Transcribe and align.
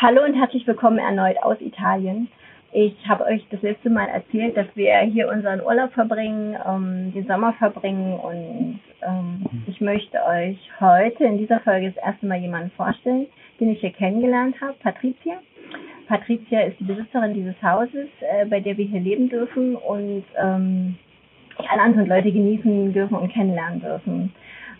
Hallo 0.00 0.22
und 0.24 0.34
herzlich 0.34 0.64
willkommen 0.64 0.98
erneut 0.98 1.38
aus 1.42 1.60
Italien. 1.60 2.28
Ich 2.70 2.94
habe 3.08 3.24
euch 3.24 3.44
das 3.50 3.60
letzte 3.62 3.90
Mal 3.90 4.06
erzählt, 4.06 4.56
dass 4.56 4.68
wir 4.76 4.96
hier 5.00 5.28
unseren 5.28 5.60
Urlaub 5.60 5.92
verbringen, 5.92 6.56
ähm, 6.64 7.12
den 7.12 7.26
Sommer 7.26 7.52
verbringen 7.54 8.12
und 8.14 8.78
ähm, 9.02 9.44
ich 9.66 9.80
möchte 9.80 10.24
euch 10.24 10.56
heute 10.78 11.24
in 11.24 11.38
dieser 11.38 11.58
Folge 11.58 11.90
das 11.90 12.04
erste 12.04 12.26
Mal 12.26 12.38
jemanden 12.38 12.70
vorstellen, 12.76 13.26
den 13.58 13.72
ich 13.72 13.80
hier 13.80 13.90
kennengelernt 13.90 14.54
habe, 14.60 14.74
Patricia. 14.74 15.40
Patricia 16.06 16.60
ist 16.60 16.78
die 16.78 16.84
Besitzerin 16.84 17.34
dieses 17.34 17.60
Hauses, 17.60 18.06
äh, 18.20 18.46
bei 18.46 18.60
der 18.60 18.76
wir 18.76 18.84
hier 18.84 19.00
leben 19.00 19.28
dürfen 19.28 19.74
und 19.74 20.22
ähm, 20.40 20.96
alle 21.68 21.82
anderen 21.82 22.06
Leute 22.06 22.30
genießen 22.30 22.92
dürfen 22.92 23.16
und 23.16 23.32
kennenlernen 23.32 23.80
dürfen. 23.80 24.32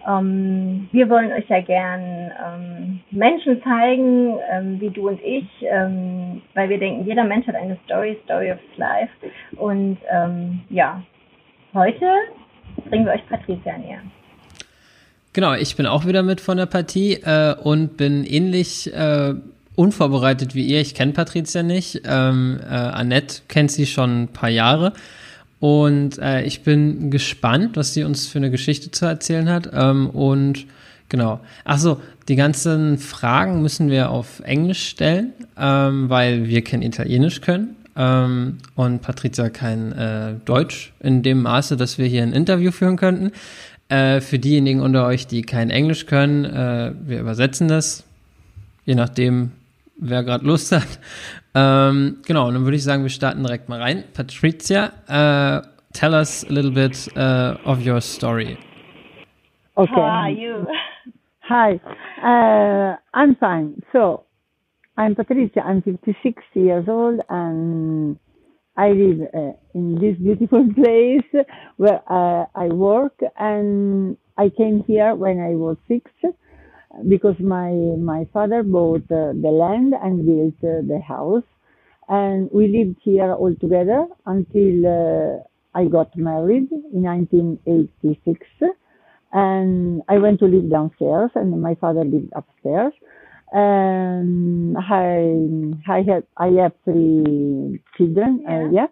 Ähm, 0.06 0.88
wir 0.92 1.08
wollen 1.08 1.32
euch 1.32 1.48
ja 1.48 1.60
gern 1.60 2.30
ähm, 2.44 3.00
Menschen 3.10 3.62
zeigen, 3.62 4.38
ähm, 4.50 4.80
wie 4.80 4.90
du 4.90 5.08
und 5.08 5.20
ich, 5.22 5.46
ähm, 5.62 6.42
weil 6.54 6.68
wir 6.68 6.78
denken, 6.78 7.06
jeder 7.06 7.24
Mensch 7.24 7.46
hat 7.46 7.54
eine 7.54 7.78
Story, 7.84 8.18
Story 8.24 8.52
of 8.52 8.58
life. 8.76 9.10
Und 9.56 9.98
ähm, 10.10 10.60
ja, 10.70 11.02
heute 11.74 12.06
bringen 12.88 13.06
wir 13.06 13.12
euch 13.12 13.28
Patricia 13.28 13.76
näher. 13.78 14.00
Genau, 15.32 15.54
ich 15.54 15.76
bin 15.76 15.86
auch 15.86 16.06
wieder 16.06 16.22
mit 16.22 16.40
von 16.40 16.56
der 16.56 16.66
Partie 16.66 17.14
äh, 17.14 17.54
und 17.62 17.96
bin 17.96 18.24
ähnlich 18.24 18.92
äh, 18.92 19.34
unvorbereitet 19.76 20.54
wie 20.54 20.64
ihr. 20.64 20.80
Ich 20.80 20.94
kenne 20.94 21.12
Patricia 21.12 21.62
nicht. 21.62 22.02
Ähm, 22.04 22.58
äh, 22.62 22.74
Annette 22.74 23.42
kennt 23.46 23.70
sie 23.70 23.86
schon 23.86 24.22
ein 24.22 24.28
paar 24.28 24.48
Jahre. 24.48 24.92
Und 25.60 26.18
äh, 26.18 26.42
ich 26.42 26.62
bin 26.62 27.10
gespannt, 27.10 27.76
was 27.76 27.94
sie 27.94 28.04
uns 28.04 28.26
für 28.26 28.38
eine 28.38 28.50
Geschichte 28.50 28.90
zu 28.90 29.06
erzählen 29.06 29.48
hat. 29.48 29.70
Ähm, 29.72 30.08
und 30.10 30.66
genau. 31.08 31.40
Ach 31.64 31.78
so, 31.78 32.00
die 32.28 32.36
ganzen 32.36 32.98
Fragen 32.98 33.62
müssen 33.62 33.90
wir 33.90 34.10
auf 34.10 34.40
Englisch 34.40 34.86
stellen, 34.86 35.32
ähm, 35.58 36.08
weil 36.08 36.46
wir 36.46 36.62
kein 36.62 36.82
Italienisch 36.82 37.40
können. 37.40 37.76
Ähm, 37.96 38.58
und 38.76 39.02
Patricia 39.02 39.50
kein 39.50 39.92
äh, 39.92 40.34
Deutsch 40.44 40.92
in 41.00 41.22
dem 41.24 41.42
Maße, 41.42 41.76
dass 41.76 41.98
wir 41.98 42.06
hier 42.06 42.22
ein 42.22 42.32
Interview 42.32 42.70
führen 42.70 42.96
könnten. 42.96 43.32
Äh, 43.88 44.20
für 44.20 44.38
diejenigen 44.38 44.80
unter 44.80 45.06
euch, 45.06 45.26
die 45.26 45.42
kein 45.42 45.70
Englisch 45.70 46.06
können, 46.06 46.44
äh, 46.44 46.92
wir 47.06 47.18
übersetzen 47.20 47.66
das, 47.66 48.04
je 48.84 48.94
nachdem, 48.94 49.50
wer 49.98 50.22
gerade 50.22 50.44
Lust 50.44 50.72
hat. 50.72 50.98
Ähm, 51.54 52.18
genau, 52.26 52.48
und 52.48 52.54
dann 52.54 52.64
würde 52.64 52.76
ich 52.76 52.84
sagen, 52.84 53.02
wir 53.02 53.10
starten 53.10 53.42
direkt 53.42 53.68
mal 53.68 53.80
rein. 53.80 54.04
Patricia, 54.14 54.92
uh, 55.08 55.66
tell 55.92 56.14
us 56.14 56.46
a 56.48 56.52
little 56.52 56.70
bit 56.70 57.10
uh, 57.16 57.56
of 57.64 57.84
your 57.84 58.00
story. 58.00 58.56
Okay. 59.76 59.92
How 59.94 60.02
are 60.02 60.30
you? 60.30 60.66
Hi, 61.48 61.80
uh, 62.22 62.96
I'm 63.14 63.34
fine. 63.36 63.82
So, 63.92 64.24
I'm 64.98 65.14
Patricia. 65.14 65.62
I'm 65.64 65.80
56 65.82 66.42
years 66.54 66.86
old, 66.88 67.20
and 67.30 68.18
I 68.76 68.88
live 68.90 69.20
uh, 69.32 69.52
in 69.74 69.98
this 69.98 70.16
beautiful 70.18 70.68
place 70.74 71.44
where 71.78 72.02
uh, 72.10 72.44
I 72.54 72.66
work. 72.66 73.14
And 73.38 74.18
I 74.36 74.50
came 74.50 74.84
here 74.86 75.14
when 75.14 75.40
I 75.40 75.54
was 75.54 75.78
six 75.88 76.10
because 77.06 77.36
my 77.40 77.70
my 77.70 78.26
father 78.32 78.62
bought 78.62 79.04
uh, 79.10 79.32
the 79.32 79.52
land 79.52 79.94
and 80.02 80.24
built 80.26 80.54
uh, 80.62 80.82
the 80.86 81.00
house, 81.06 81.44
and 82.08 82.50
we 82.52 82.68
lived 82.68 82.98
here 83.02 83.32
all 83.32 83.54
together 83.60 84.06
until 84.26 84.86
uh, 84.86 85.42
I 85.74 85.84
got 85.84 86.16
married 86.16 86.70
in 86.72 87.02
1986, 87.02 88.46
and 89.32 90.02
I 90.08 90.18
went 90.18 90.40
to 90.40 90.46
live 90.46 90.70
downstairs, 90.70 91.30
and 91.34 91.60
my 91.60 91.74
father 91.76 92.04
lived 92.04 92.32
upstairs. 92.34 92.92
And 93.52 94.76
I 94.76 95.46
I 95.90 96.02
have 96.02 96.24
I 96.36 96.48
have 96.62 96.72
three 96.84 97.80
children, 97.96 98.44
uh, 98.46 98.68
yeah, 98.70 98.70
yeah. 98.72 98.86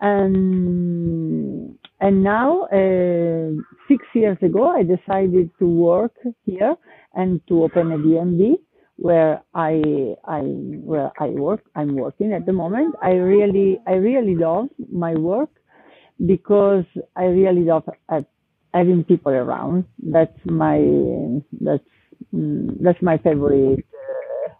and 0.00 1.78
and 2.00 2.22
now 2.22 2.64
uh, 2.64 3.52
six 3.88 4.04
years 4.14 4.38
ago 4.42 4.68
I 4.68 4.82
decided 4.82 5.50
to 5.60 5.66
work 5.66 6.12
here 6.44 6.76
and 7.14 7.40
to 7.48 7.64
open 7.64 7.92
a 7.92 7.98
DMV 7.98 8.54
where 8.96 9.42
I 9.54 10.14
I 10.24 10.40
where 10.40 11.12
I 11.18 11.28
work. 11.28 11.62
I'm 11.74 11.96
working 11.96 12.32
at 12.32 12.46
the 12.46 12.52
moment. 12.52 12.94
I 13.02 13.12
really 13.12 13.80
I 13.86 13.92
really 13.94 14.36
love 14.36 14.68
my 14.92 15.14
work 15.14 15.50
because 16.24 16.84
I 17.16 17.24
really 17.24 17.62
love 17.64 17.84
having 18.74 19.04
people 19.04 19.32
around. 19.32 19.84
That's 20.02 20.36
my 20.44 20.78
that's 21.60 21.84
mm, 22.34 22.76
that's 22.80 23.02
my 23.02 23.18
favorite 23.18 23.84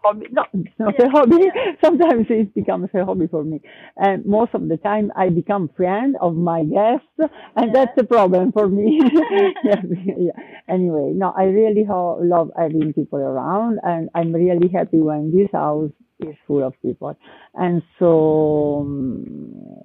hobby. 0.03 0.27
No, 0.31 0.43
it's 0.53 0.79
not 0.79 0.99
a 0.99 1.09
hobby. 1.09 1.49
Sometimes 1.83 2.27
it 2.29 2.53
becomes 2.53 2.89
a 2.93 3.05
hobby 3.05 3.27
for 3.27 3.43
me. 3.43 3.61
And 3.97 4.25
most 4.25 4.53
of 4.53 4.67
the 4.67 4.77
time 4.77 5.11
I 5.15 5.29
become 5.29 5.69
friend 5.75 6.15
of 6.21 6.35
my 6.35 6.63
guests 6.63 7.07
and 7.55 7.73
that's 7.73 7.97
a 7.97 8.03
problem 8.03 8.51
for 8.51 8.67
me. 8.67 8.99
yeah, 9.63 9.81
yeah. 10.17 10.31
Anyway, 10.67 11.13
no, 11.15 11.33
I 11.37 11.45
really 11.45 11.83
ho- 11.83 12.19
love 12.21 12.51
having 12.57 12.93
people 12.93 13.19
around 13.19 13.79
and 13.83 14.09
I'm 14.15 14.33
really 14.33 14.69
happy 14.69 14.99
when 15.01 15.35
this 15.35 15.49
house 15.51 15.91
is 16.19 16.35
full 16.47 16.63
of 16.63 16.73
people. 16.81 17.17
And 17.55 17.81
so, 17.99 18.79
um, 18.81 19.83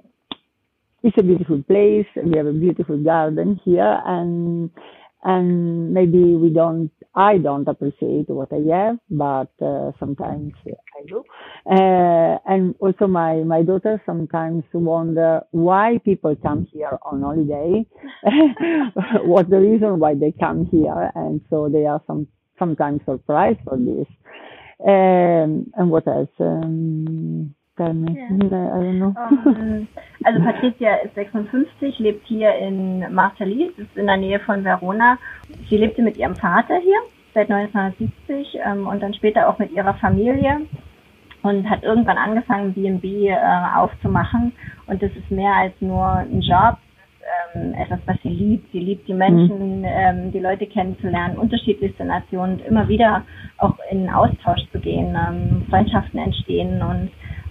it's 1.02 1.16
a 1.18 1.22
beautiful 1.22 1.62
place. 1.62 2.06
We 2.22 2.36
have 2.36 2.46
a 2.46 2.52
beautiful 2.52 2.98
garden 3.02 3.60
here 3.64 4.00
and 4.04 4.70
and 5.24 5.92
maybe 5.94 6.36
we 6.36 6.50
don't 6.50 6.90
i 7.14 7.38
don't 7.38 7.68
appreciate 7.68 8.28
what 8.28 8.48
i 8.52 8.62
have 8.76 8.98
but 9.10 9.50
uh, 9.64 9.92
sometimes 10.00 10.52
i 10.66 11.06
do. 11.08 11.24
Uh, 11.70 12.38
and 12.46 12.74
also 12.80 13.06
my 13.06 13.36
my 13.44 13.62
daughter 13.62 14.02
sometimes 14.06 14.64
wonder 14.74 15.42
why 15.52 15.98
people 16.04 16.36
come 16.42 16.66
here 16.72 16.98
on 17.04 17.22
holiday 17.22 17.84
what's 19.24 19.50
the 19.50 19.58
reason 19.60 19.98
why 20.00 20.14
they 20.14 20.32
come 20.40 20.66
here? 20.70 21.12
And 21.14 21.42
so 21.50 21.68
they 21.72 21.86
are 21.86 22.02
some 22.06 22.28
sometimes 22.58 23.00
surprised 23.06 23.60
for 23.64 23.78
this. 23.78 24.06
Um, 24.86 25.72
and 25.76 25.90
what 25.90 26.06
else? 26.08 26.30
Um, 26.40 27.54
gar 27.78 27.94
nicht. 27.94 28.16
Ja. 28.16 28.36
I 28.36 28.48
don't 28.50 28.96
know. 28.98 29.14
Um, 29.46 29.56
ähm, 29.56 29.88
also 30.24 30.40
Patricia 30.42 30.96
ist 30.96 31.14
56, 31.14 31.98
lebt 31.98 32.26
hier 32.26 32.54
in 32.56 33.12
Marseille, 33.14 33.70
ist 33.76 33.96
in 33.96 34.06
der 34.06 34.16
Nähe 34.18 34.40
von 34.40 34.64
Verona. 34.64 35.16
Sie 35.70 35.76
lebte 35.78 36.02
mit 36.02 36.16
ihrem 36.16 36.36
Vater 36.36 36.76
hier 36.76 36.98
seit 37.32 37.50
1970 37.50 38.58
ähm, 38.64 38.86
und 38.86 39.02
dann 39.02 39.14
später 39.14 39.48
auch 39.48 39.58
mit 39.58 39.72
ihrer 39.72 39.94
Familie 39.94 40.60
und 41.42 41.70
hat 41.70 41.82
irgendwann 41.82 42.18
angefangen, 42.18 42.74
B&B 42.74 43.28
äh, 43.28 43.36
aufzumachen. 43.76 44.52
Und 44.86 45.02
das 45.02 45.10
ist 45.12 45.30
mehr 45.30 45.54
als 45.54 45.72
nur 45.80 46.06
ein 46.06 46.40
Job, 46.40 46.76
ähm, 47.54 47.74
etwas, 47.74 48.00
was 48.06 48.16
sie 48.22 48.30
liebt. 48.30 48.72
Sie 48.72 48.80
liebt 48.80 49.08
die 49.08 49.14
Menschen, 49.14 49.80
mhm. 49.80 49.86
ähm, 49.86 50.32
die 50.32 50.40
Leute 50.40 50.66
kennenzulernen, 50.66 51.38
unterschiedlichste 51.38 52.04
Nationen 52.04 52.54
und 52.54 52.66
immer 52.66 52.88
wieder 52.88 53.24
auch 53.58 53.74
in 53.90 54.08
Austausch 54.08 54.62
zu 54.72 54.78
gehen, 54.80 55.16
ähm, 55.16 55.66
Freundschaften 55.68 56.18
entstehen 56.18 56.82
und 56.82 57.10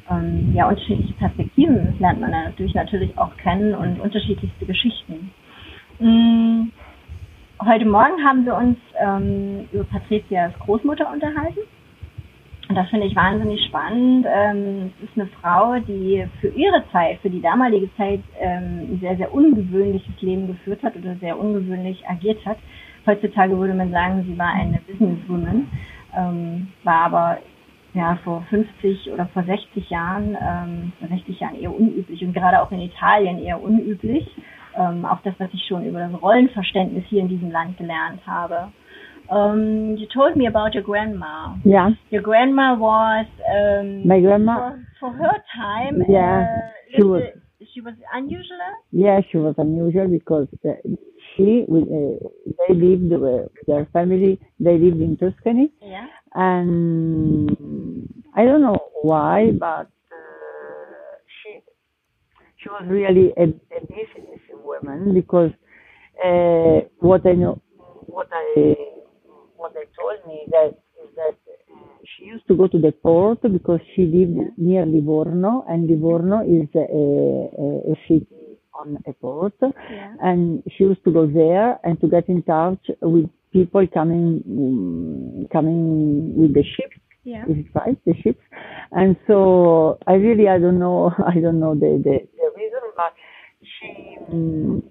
ähm, 0.10 0.54
ja, 0.54 0.68
unterschiedliche 0.68 1.14
Perspektiven 1.14 1.96
lernt 2.00 2.22
man 2.22 2.32
natürlich 2.32 2.74
natürlich 2.74 3.18
auch 3.18 3.36
kennen 3.38 3.74
und 3.74 4.00
unterschiedlichste 4.00 4.66
Geschichten. 4.66 5.32
Mhm. 6.00 6.72
Heute 7.66 7.86
Morgen 7.86 8.24
haben 8.24 8.46
wir 8.46 8.56
uns 8.56 8.78
ähm, 9.00 9.68
über 9.72 9.84
Patrizias 9.86 10.54
Großmutter 10.60 11.12
unterhalten. 11.12 11.60
Und 12.70 12.76
das 12.76 12.90
finde 12.90 13.08
ich 13.08 13.16
wahnsinnig 13.16 13.66
spannend. 13.66 14.28
Ähm, 14.30 14.92
ist 15.02 15.14
eine 15.16 15.28
Frau, 15.42 15.80
die 15.80 16.26
für 16.42 16.50
ihre 16.50 16.84
Zeit, 16.92 17.20
für 17.22 17.30
die 17.30 17.42
damalige 17.42 17.90
Zeit, 17.96 18.20
ähm, 18.40 18.90
ein 18.92 19.00
sehr, 19.02 19.18
sehr 19.18 19.34
ungewöhnliches 19.34 20.22
Leben 20.22 20.48
geführt 20.48 20.84
hat 20.84 20.96
oder 20.96 21.16
sehr 21.16 21.40
ungewöhnlich 21.40 22.08
agiert 22.08 22.46
hat. 22.46 22.58
Heutzutage 23.06 23.58
würde 23.58 23.74
man 23.74 23.92
sagen, 23.92 24.26
sie 24.28 24.38
war 24.38 24.54
eine 24.54 24.80
Businesswoman, 24.86 25.68
ähm, 26.16 26.68
war 26.84 27.06
aber 27.06 27.38
ja, 27.98 28.20
vor 28.24 28.44
50 28.50 29.12
oder 29.12 29.26
vor 29.28 29.44
60 29.44 29.90
Jahren, 29.90 30.38
ähm, 30.40 30.94
60 31.10 31.40
Jahren 31.40 31.60
eher 31.60 31.74
unüblich 31.74 32.24
und 32.24 32.34
gerade 32.34 32.62
auch 32.62 32.72
in 32.72 32.80
Italien 32.80 33.40
eher 33.40 33.62
unüblich. 33.62 34.30
Ähm, 34.76 35.06
auch 35.06 35.20
das, 35.24 35.34
was 35.40 35.50
ich 35.54 35.66
schon 35.68 35.86
über 35.86 36.00
das 36.00 36.22
Rollenverständnis 36.22 37.04
hier 37.10 37.22
in 37.22 37.28
diesem 37.28 37.50
Land 37.50 37.78
gelernt 37.78 38.22
habe. 38.28 38.72
Um, 39.30 39.98
you 39.98 40.06
told 40.14 40.38
me 40.38 40.48
about 40.48 40.76
your 40.76 40.84
grandma. 40.84 41.58
Yeah. 41.66 41.90
Your 42.12 42.22
grandma 42.22 42.76
was 42.80 43.26
um, 43.52 44.08
my 44.08 44.22
grandma 44.22 44.78
for, 45.00 45.12
for 45.12 45.14
her 45.18 45.44
time. 45.54 46.06
Yeah, 46.08 46.44
uh, 46.44 46.96
she 46.96 47.04
was. 47.04 47.24
She 47.74 47.82
was 47.82 47.96
unusual. 48.14 48.58
Yeah, 48.92 49.20
she 49.30 49.38
was 49.38 49.56
unusual 49.58 50.08
because 50.08 50.48
uh, 50.64 50.78
she, 51.36 51.66
uh, 51.70 52.30
they 52.68 52.74
lived 52.74 53.12
with 53.12 53.52
their 53.66 53.86
family. 53.92 54.40
They 54.60 54.78
lived 54.78 55.02
in 55.02 55.18
Tuscany. 55.18 55.74
Yeah 55.82 56.06
and 56.38 57.50
I 58.36 58.46
don't 58.46 58.62
know 58.62 58.80
why, 59.02 59.52
but 59.60 59.90
uh, 60.14 61.18
she 61.44 61.62
she 62.58 62.70
was 62.70 62.86
really 62.88 63.34
a, 63.38 63.44
a 63.44 63.82
business 63.82 64.42
woman 64.64 65.14
because 65.14 65.52
uh, 66.24 66.88
what 67.00 67.26
I 67.26 67.34
know, 67.34 67.62
what 68.08 68.28
I 68.32 68.76
what 69.56 69.74
they 69.74 69.86
told 70.00 70.20
me 70.28 70.46
that 70.52 70.78
is 71.04 71.10
that 71.16 71.36
she 72.06 72.26
used 72.26 72.48
to 72.48 72.56
go 72.56 72.68
to 72.68 72.80
the 72.80 72.92
port 72.92 73.42
because 73.42 73.82
she 73.96 74.04
lived 74.04 74.58
near 74.58 74.86
Livorno, 74.86 75.66
and 75.68 75.88
Livorno 75.90 76.42
is 76.44 76.70
a, 76.76 76.80
a, 76.80 77.94
a 77.94 77.96
city 78.08 78.47
on 78.80 78.98
a 79.08 79.14
port. 79.14 79.54
Yeah. 79.62 80.14
And 80.22 80.64
she 80.78 80.84
used 80.84 81.04
to 81.06 81.12
go 81.12 81.28
there 81.28 81.80
and 81.84 82.00
to 82.02 82.08
get 82.08 82.30
in 82.30 82.44
touch 82.44 82.86
with 83.02 83.30
people 83.52 83.86
coming 83.94 84.44
mm, 84.48 85.52
coming 85.52 86.36
with 86.36 86.54
the 86.54 86.64
ships. 86.64 86.98
Yeah. 87.24 87.44
Is 87.44 87.58
it 87.58 87.66
right? 87.74 87.98
The 88.06 88.14
ships. 88.24 88.42
And 88.92 89.18
so 89.28 89.98
I 90.08 90.14
really 90.14 90.48
I 90.48 90.60
don't 90.60 90.80
know 90.80 91.12
I 91.26 91.40
don't 91.40 91.60
know 91.60 91.76
the 91.76 92.02
the, 92.04 92.20
the 92.38 92.52
reason, 92.56 92.80
but 92.96 93.14
she 93.62 94.18
mm, 94.32 94.84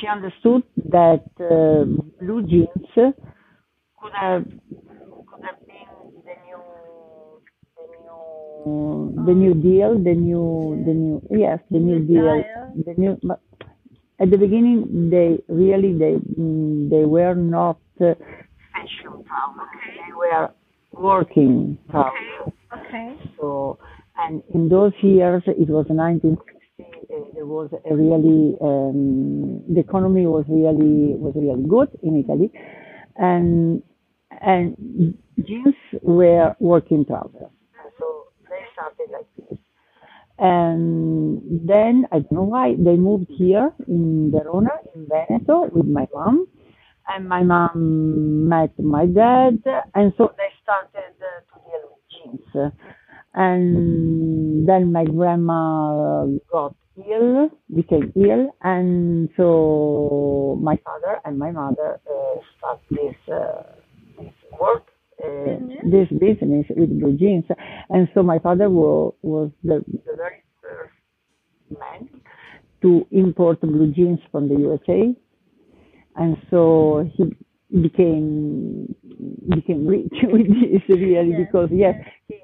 she 0.00 0.06
understood 0.06 0.62
that 0.90 1.24
uh, 1.40 1.84
blue 2.20 2.42
jeans 2.46 2.68
could 2.94 4.12
have 4.14 4.44
could 4.44 5.42
have 5.44 5.58
been 5.66 6.22
the 6.24 6.34
new 6.46 6.62
the 8.64 8.70
new 8.70 9.24
the 9.26 9.32
new 9.34 9.54
deal, 9.54 9.94
the 9.98 10.14
new 10.14 10.82
the 10.84 10.92
new 10.92 11.22
yes, 11.30 11.58
the 11.70 11.78
new 11.78 11.98
deal, 12.00 12.42
the 12.84 12.94
new. 12.96 13.18
But 13.22 13.40
at 14.20 14.30
the 14.30 14.36
beginning, 14.38 15.10
they 15.10 15.38
really 15.48 15.92
they 15.98 16.16
mm, 16.38 16.90
they 16.90 17.04
were 17.04 17.34
not 17.34 17.78
uh, 18.00 18.14
fashion 18.72 19.24
trousers. 19.26 19.80
They 20.06 20.12
were 20.14 20.50
working 20.92 21.78
trousers. 21.90 22.52
Okay. 22.72 22.86
okay. 22.88 23.16
So, 23.38 23.78
and 24.16 24.42
in 24.54 24.68
those 24.68 24.92
years, 25.02 25.42
it 25.46 25.68
was 25.68 25.86
1960. 25.88 26.52
Uh, 27.12 27.34
there 27.34 27.46
was 27.46 27.70
a 27.72 27.94
really 27.94 28.56
um, 28.60 29.62
the 29.72 29.80
economy 29.80 30.26
was 30.26 30.44
really 30.48 31.14
was 31.14 31.34
really 31.36 31.66
good 31.68 31.88
in 32.02 32.18
Italy, 32.22 32.50
and 33.16 33.82
and 34.40 35.14
jeans 35.44 35.74
were 36.02 36.54
working 36.60 37.04
trousers. 37.04 37.50
So 38.76 38.88
they 38.88 39.08
started 39.08 39.12
like 39.12 39.26
this, 39.48 39.58
and 40.38 41.68
then 41.68 42.06
I 42.12 42.20
don't 42.20 42.32
know 42.32 42.42
why 42.42 42.74
they 42.78 42.96
moved 42.96 43.26
here 43.28 43.72
in 43.88 44.30
Verona, 44.32 44.70
in 44.94 45.08
Veneto, 45.08 45.68
with 45.72 45.86
my 45.86 46.06
mom, 46.14 46.46
and 47.08 47.28
my 47.28 47.42
mom 47.42 48.48
met 48.48 48.78
my 48.78 49.06
dad, 49.06 49.62
and 49.94 50.12
so 50.16 50.32
they 50.36 50.50
started 50.62 51.14
uh, 51.20 51.40
to 51.48 51.60
deal 51.66 51.82
with 51.90 52.02
jeans. 52.10 52.72
And 53.34 54.68
then 54.68 54.92
my 54.92 55.04
grandma 55.04 56.26
got 56.50 56.74
ill, 57.08 57.50
became 57.74 58.12
ill, 58.16 58.54
and 58.62 59.30
so 59.36 60.58
my 60.62 60.76
father 60.84 61.20
and 61.24 61.38
my 61.38 61.50
mother 61.50 62.00
uh, 62.10 62.40
started 62.58 62.82
this, 62.90 63.34
uh, 63.34 63.62
this 64.18 64.34
work, 64.60 64.91
uh, 65.24 65.56
this 65.90 66.08
business 66.18 66.66
with 66.76 66.98
blue 67.00 67.16
jeans. 67.16 67.44
And 67.90 68.08
so 68.14 68.22
my 68.22 68.38
father 68.38 68.70
was, 68.70 69.14
was 69.22 69.50
the, 69.64 69.84
the 69.88 70.16
very 70.16 70.42
first 70.62 70.92
man 71.80 72.08
to 72.82 73.06
import 73.12 73.60
blue 73.60 73.92
jeans 73.92 74.20
from 74.32 74.48
the 74.48 74.56
USA 74.56 75.14
and 76.16 76.36
so 76.50 77.08
he 77.16 77.24
became 77.80 78.94
became 79.48 79.86
rich 79.86 80.12
with 80.24 80.46
this 80.48 80.82
really 80.88 81.30
Yes, 81.30 81.40
because 81.46 81.68
yes. 81.72 81.94
he 82.28 82.38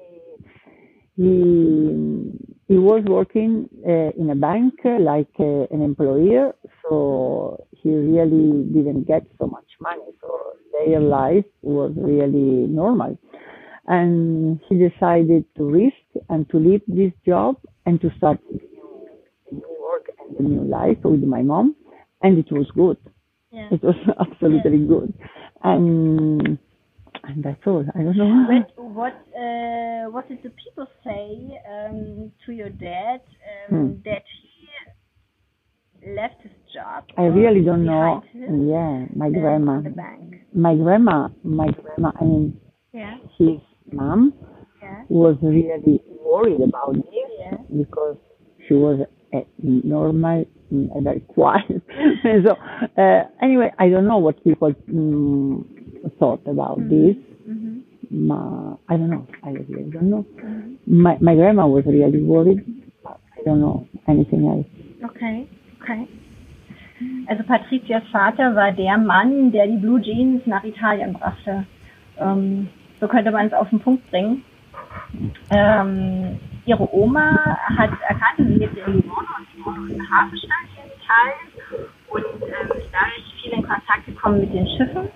he 1.15 2.31
he 2.67 2.77
was 2.77 3.03
working 3.07 3.69
uh, 3.87 4.11
in 4.21 4.29
a 4.31 4.35
bank 4.35 4.73
like 4.85 5.29
uh, 5.39 5.65
an 5.71 5.81
employer. 5.81 6.53
So 6.83 7.65
he 7.81 7.89
really 7.91 8.63
didn't 8.73 9.07
get 9.07 9.23
so 9.39 9.47
much 9.47 9.65
money 9.81 10.03
so 10.21 10.29
their 10.85 10.99
life 10.99 11.45
was 11.61 11.91
really 11.97 12.67
normal. 12.67 13.17
And 13.87 14.59
he 14.69 14.75
decided 14.89 15.45
to 15.57 15.63
risk 15.69 15.95
and 16.29 16.47
to 16.49 16.57
leave 16.57 16.81
this 16.87 17.11
job 17.25 17.55
and 17.85 17.99
to 18.01 18.09
start 18.17 18.39
a 18.51 18.53
new, 19.53 19.77
work 19.81 20.09
and 20.19 20.39
a 20.39 20.43
new 20.49 20.63
life 20.63 20.97
with 21.03 21.23
my 21.23 21.41
mom 21.41 21.75
and 22.21 22.37
it 22.37 22.51
was 22.51 22.67
good. 22.75 22.97
Yeah. 23.51 23.69
it 23.71 23.83
was 23.83 23.95
absolutely 24.19 24.85
good. 24.85 25.13
And 25.63 26.57
and 27.23 27.43
that's 27.43 27.61
all. 27.65 27.85
I 27.95 27.99
don't 28.03 28.17
know. 28.17 28.47
But 28.47 28.83
what 28.83 29.13
uh, 29.35 30.09
what 30.11 30.27
did 30.27 30.41
the 30.43 30.51
people 30.51 30.87
say 31.03 31.59
um, 31.69 32.31
to 32.45 32.51
your 32.51 32.69
dad 32.69 33.21
um, 33.69 33.75
Hmm. 33.95 34.01
that 34.05 34.23
he 36.01 36.09
left 36.15 36.41
his 36.41 36.51
job? 36.73 37.03
i 37.17 37.23
really 37.23 37.61
don't 37.61 37.85
know 37.85 38.21
yeah 38.73 39.05
my 39.15 39.29
grandma 39.29 39.81
The 39.81 39.89
bank. 39.89 40.35
my 40.53 40.75
grandma 40.75 41.29
my 41.43 41.67
grandma 41.81 42.11
i 42.19 42.23
mean 42.23 42.59
Yeah. 42.93 43.17
his 43.37 43.59
mom 43.91 44.33
Yeah. 44.81 45.03
was 45.09 45.35
really 45.41 46.01
worried 46.25 46.61
about 46.61 46.93
this 46.95 47.29
Yeah. 47.39 47.57
because 47.81 48.17
she 48.67 48.73
was 48.73 48.97
a 49.33 49.45
normal, 49.61 50.45
mm, 50.73 50.87
a 50.97 51.01
very 51.01 51.19
quiet. 51.35 51.81
so 52.45 52.51
uh, 53.03 53.21
anyway, 53.41 53.69
I 53.77 53.89
don't 53.89 54.07
know 54.07 54.17
what 54.17 54.43
people 54.43 54.73
mm, 54.91 55.63
thought 56.19 56.41
about 56.47 56.77
this. 56.89 57.15
Mm-hmm. 57.47 58.27
Ma, 58.27 58.75
I 58.89 58.97
don't 58.97 59.11
know. 59.11 59.25
I 59.43 59.49
really 59.51 59.89
don't 59.91 60.09
know. 60.09 60.25
Mhm. 60.43 60.77
My 60.87 61.13
my 61.21 61.35
grandma 61.35 61.67
was 61.67 61.83
really 61.85 62.21
worried. 62.23 62.61
I 63.05 63.41
don't 63.45 63.61
know 63.61 63.87
anything 64.07 64.41
else. 64.51 64.67
Okay, 65.11 65.47
okay. 65.83 66.01
Also 67.29 67.43
Patrizias 67.43 68.01
Vater 68.11 68.55
war 68.55 68.71
der 68.71 68.97
Mann, 68.97 69.51
der 69.51 69.67
die 69.67 69.77
Blue 69.77 70.01
Jeans 70.01 70.41
nach 70.47 70.63
Italien 70.63 71.13
brachte. 71.13 71.63
Ähm, 72.19 72.69
so 72.99 73.07
könnte 73.07 73.29
man 73.29 73.45
es 73.45 73.53
auf 73.53 73.69
den 73.69 73.79
Punkt 73.79 74.09
bringen. 74.09 74.43
Ähm, 75.51 76.39
ihre 76.65 76.91
Oma 76.91 77.37
hat 77.77 77.91
erkannt, 78.07 78.37
sie 78.37 78.43
lebte 78.55 78.79
in 78.79 78.95
Livorno 78.95 79.27
und 79.37 79.55
Livorno 79.55 79.85
ist 79.85 79.99
eine 79.99 80.09
Hafenstadt 80.09 80.57
in 80.73 80.91
Italien 81.03 81.89
und 82.09 82.25
ähm, 82.47 82.77
ist 82.79 82.89
dadurch 82.91 83.41
viel 83.43 83.53
in 83.53 83.61
Kontakt 83.61 84.05
gekommen 84.07 84.39
mit 84.39 84.51
den 84.51 84.67
Schiffen, 84.67 85.09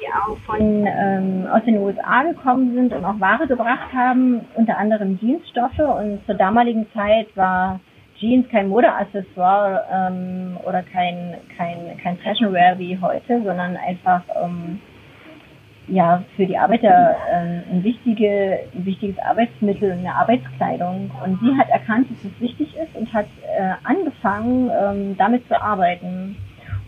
die 0.00 0.06
auch 0.10 0.38
von 0.46 0.86
ähm, 0.86 1.46
aus 1.52 1.64
den 1.66 1.76
USA 1.76 2.22
gekommen 2.22 2.72
sind 2.72 2.94
und 2.94 3.04
auch 3.04 3.20
Ware 3.20 3.46
gebracht 3.46 3.92
haben, 3.94 4.40
unter 4.54 4.78
anderem 4.78 5.18
Jeansstoffe 5.20 5.78
und 5.80 6.24
zur 6.24 6.34
damaligen 6.34 6.86
Zeit 6.94 7.28
war 7.36 7.78
Jeans 8.18 8.48
kein 8.48 8.68
Modeaccessoire 8.68 9.84
ähm, 9.92 10.56
oder 10.66 10.82
kein, 10.82 11.36
kein, 11.56 11.96
kein 12.02 12.16
Fashionwear 12.18 12.78
wie 12.78 12.98
heute, 13.00 13.42
sondern 13.42 13.76
einfach 13.76 14.22
ähm, 14.42 14.80
ja 15.86 16.22
für 16.36 16.46
die 16.46 16.58
Arbeiter 16.58 17.16
ähm, 17.32 17.62
ein, 17.70 17.84
wichtige, 17.84 18.60
ein 18.74 18.84
wichtiges 18.84 19.18
Arbeitsmittel 19.18 19.92
eine 19.92 20.14
Arbeitskleidung. 20.14 21.10
Und 21.24 21.40
sie 21.40 21.56
hat 21.56 21.68
erkannt, 21.68 22.08
dass 22.10 22.24
es 22.24 22.40
wichtig 22.40 22.76
ist 22.76 22.94
und 22.94 23.12
hat 23.12 23.26
äh, 23.46 23.72
angefangen, 23.84 24.70
ähm, 24.70 25.16
damit 25.16 25.46
zu 25.48 25.60
arbeiten. 25.60 26.36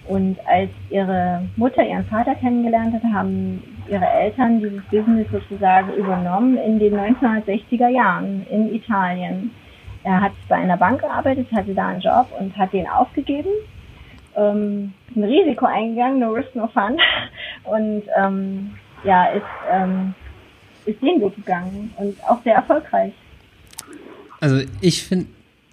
Und 0.08 0.38
als 0.46 0.70
ihre 0.90 1.42
Mutter 1.56 1.87
ihren 1.87 2.04
Vater 2.06 2.34
kennengelernt 2.34 2.94
hat, 2.94 3.04
haben 3.12 3.62
ihre 3.88 4.06
Eltern 4.06 4.60
dieses 4.60 4.82
Business 4.87 5.26
sozusagen 5.30 5.92
übernommen 5.94 6.56
in 6.58 6.78
den 6.78 6.94
1960er 6.94 7.88
Jahren 7.88 8.44
in 8.50 8.75
Italien. 8.75 9.52
Er 10.02 10.21
hat 10.21 10.33
bei 10.49 10.57
einer 10.57 10.76
Bank 10.76 11.00
gearbeitet, 11.00 11.49
hatte 11.52 11.75
da 11.75 11.88
einen 11.88 12.00
Job 12.00 12.28
und 12.38 12.57
hat 12.57 12.73
den 12.73 12.88
aufgegeben. 12.88 13.50
Ähm, 14.37 14.92
ein 15.14 15.25
Risiko 15.25 15.66
eingegangen, 15.66 16.21
no 16.21 16.30
risk, 16.30 16.54
no 16.54 16.69
fun. 16.69 16.97
Und 17.64 18.04
ähm, 18.16 18.71
ja, 19.04 19.26
ist, 19.26 19.42
ähm, 19.71 20.14
ist 20.87 21.02
den 21.02 21.21
Weg 21.21 21.35
gegangen 21.37 21.92
und 21.99 22.16
auch 22.25 22.42
sehr 22.42 22.54
erfolgreich. 22.54 23.12
Also 24.40 24.62
ich 24.80 25.04
finde, 25.04 25.26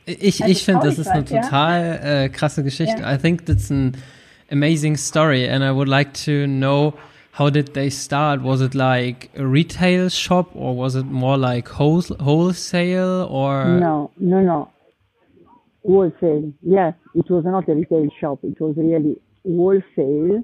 ich, 0.05 0.41
Also 0.41 0.51
ich 0.51 0.63
finde, 0.63 0.85
das 0.85 0.99
ist 0.99 1.07
eine 1.07 1.23
traurig, 1.23 1.35
ja. 1.35 1.41
total 1.41 1.99
äh, 2.03 2.29
krasse 2.29 2.63
Geschichte. 2.63 3.01
Ja. 3.01 3.13
I 3.13 3.17
think 3.17 3.45
that's 3.45 3.71
an 3.71 3.95
amazing 4.51 4.95
story 4.95 5.47
and 5.47 5.63
I 5.63 5.73
would 5.73 5.87
like 5.87 6.13
to 6.25 6.45
know 6.45 6.93
how 7.37 7.51
did 7.51 7.75
they 7.75 7.87
start? 7.87 8.41
Was 8.41 8.61
it 8.61 8.73
like 8.73 9.29
a 9.35 9.45
retail 9.45 10.09
shop 10.09 10.49
or 10.55 10.75
was 10.75 10.95
it 10.95 11.05
more 11.05 11.37
like 11.37 11.67
whole, 11.67 12.01
wholesale 12.19 13.27
or 13.29 13.77
No, 13.79 14.09
no, 14.17 14.41
no. 14.41 14.71
Wholesale. 15.85 16.51
Yes, 16.63 16.95
it 17.13 17.29
was 17.29 17.45
not 17.45 17.69
a 17.69 17.75
retail 17.75 18.09
shop. 18.19 18.39
It 18.41 18.59
was 18.59 18.73
really 18.75 19.21
wholesale. 19.45 20.43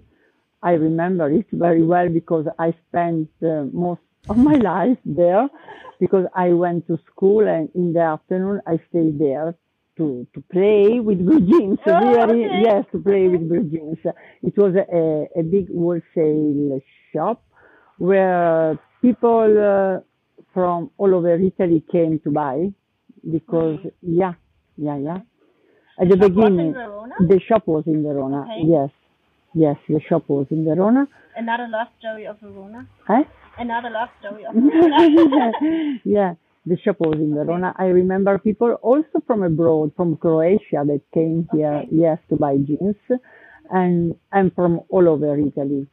I 0.61 0.73
remember 0.73 1.31
it 1.31 1.47
very 1.51 1.81
well 1.81 2.09
because 2.09 2.45
I 2.59 2.75
spent 2.87 3.29
uh, 3.41 3.63
most 3.73 4.01
of 4.29 4.37
my 4.37 4.53
life 4.73 4.99
there 5.03 5.49
because 5.99 6.27
I 6.35 6.49
went 6.49 6.85
to 6.87 6.99
school 7.11 7.47
and 7.47 7.69
in 7.73 7.93
the 7.93 8.01
afternoon 8.01 8.61
I 8.67 8.79
stayed 8.89 9.17
there 9.17 9.55
to, 9.97 10.27
to 10.33 10.41
play 10.51 10.99
with 10.99 11.25
blue 11.25 11.41
jeans. 11.41 11.79
Oh, 11.87 11.99
really, 11.99 12.45
okay. 12.45 12.61
yes, 12.63 12.85
to 12.91 12.99
play 12.99 13.27
with 13.27 13.47
blue 13.47 13.63
jeans. 13.63 13.97
It 14.41 14.57
was 14.57 14.73
a, 14.75 15.39
a 15.39 15.43
big 15.43 15.67
wholesale 15.71 16.79
shop 17.13 17.43
where 17.97 18.79
people 19.01 19.51
uh, 19.57 19.99
from 20.53 20.91
all 20.97 21.13
over 21.15 21.35
Italy 21.35 21.83
came 21.91 22.19
to 22.23 22.31
buy 22.31 22.69
because, 23.31 23.79
yeah, 24.01 24.33
yeah, 24.77 24.97
yeah. 24.97 25.17
At 25.99 26.09
the 26.09 26.15
in 26.15 26.19
beginning, 26.19 26.73
the 26.73 27.39
shop 27.47 27.67
was 27.67 27.83
in 27.85 28.03
Verona, 28.03 28.43
Okay. 28.43 28.63
yes. 28.65 28.89
Yes, 29.53 29.75
the 29.87 30.01
shop 30.09 30.23
was 30.27 30.47
in 30.49 30.65
Verona. 30.65 31.07
Another 31.35 31.67
love 31.69 31.87
story 31.99 32.25
of 32.25 32.39
Verona. 32.39 32.87
Huh? 33.07 33.23
Another 33.59 33.91
love 33.91 34.09
story 34.19 34.45
of 34.45 34.53
Verona. 34.55 35.51
yeah, 36.03 36.33
the 36.65 36.77
shop 36.77 36.97
was 36.99 37.15
in 37.15 37.33
Verona. 37.33 37.73
I 37.77 37.85
remember 37.87 38.37
people 38.37 38.71
also 38.81 39.21
from 39.27 39.43
abroad, 39.43 39.91
from 39.97 40.17
Croatia, 40.17 40.83
that 40.85 41.01
came 41.13 41.47
here, 41.51 41.83
Okay. 41.83 41.89
yes, 41.91 42.19
to 42.29 42.35
buy 42.37 42.57
jeans, 42.57 42.95
and 43.69 44.15
and 44.31 44.53
from 44.55 44.81
all 44.89 45.07
over 45.09 45.37
Italy. 45.37 45.87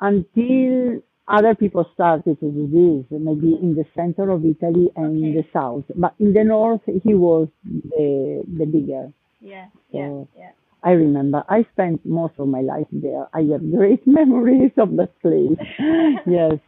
Until 0.00 1.00
other 1.28 1.54
people 1.54 1.84
started 1.94 2.38
to 2.40 2.50
do 2.50 2.66
this, 3.10 3.18
maybe 3.18 3.54
in 3.60 3.74
the 3.74 3.84
center 3.96 4.30
of 4.30 4.44
Italy 4.44 4.90
and 4.94 5.16
in 5.24 5.34
the 5.34 5.44
south, 5.52 5.84
but 5.96 6.14
in 6.20 6.32
the 6.32 6.44
north 6.44 6.82
he 7.02 7.14
was 7.14 7.48
the 7.64 8.44
the 8.58 8.66
bigger. 8.66 9.12
yeah, 9.40 9.66
yeah, 9.90 10.08
So- 10.08 10.28
yeah. 10.36 10.50
I 10.82 10.92
remember 10.92 11.42
I 11.48 11.66
spent 11.72 12.04
most 12.06 12.34
of 12.38 12.46
my 12.46 12.60
life 12.60 12.86
there. 12.92 13.26
I 13.34 13.42
have 13.52 13.64
great 13.72 14.06
memories 14.20 14.70
of 14.76 14.94
that 14.96 15.18
place. 15.20 15.58
yes, 16.26 16.60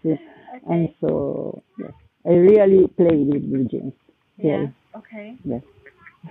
and 0.68 0.88
so 1.00 1.62
yes, 1.78 1.92
I 2.28 2.32
really 2.32 2.87
play 2.88 3.16
with 3.30 3.42
blue 3.50 3.64
jeans. 3.73 3.94
Yeah. 4.37 4.62
Yes, 4.64 4.73
Okay. 4.97 5.37
yes. 5.44 5.62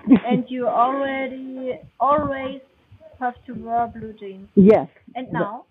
And 0.31 0.45
you 0.49 0.67
already 0.67 1.79
always 1.99 2.61
have 3.19 3.33
to 3.47 3.53
wear 3.53 3.87
blue 3.87 4.13
jeans. 4.19 4.47
yes. 4.55 4.87
And 5.15 5.27
now? 5.33 5.65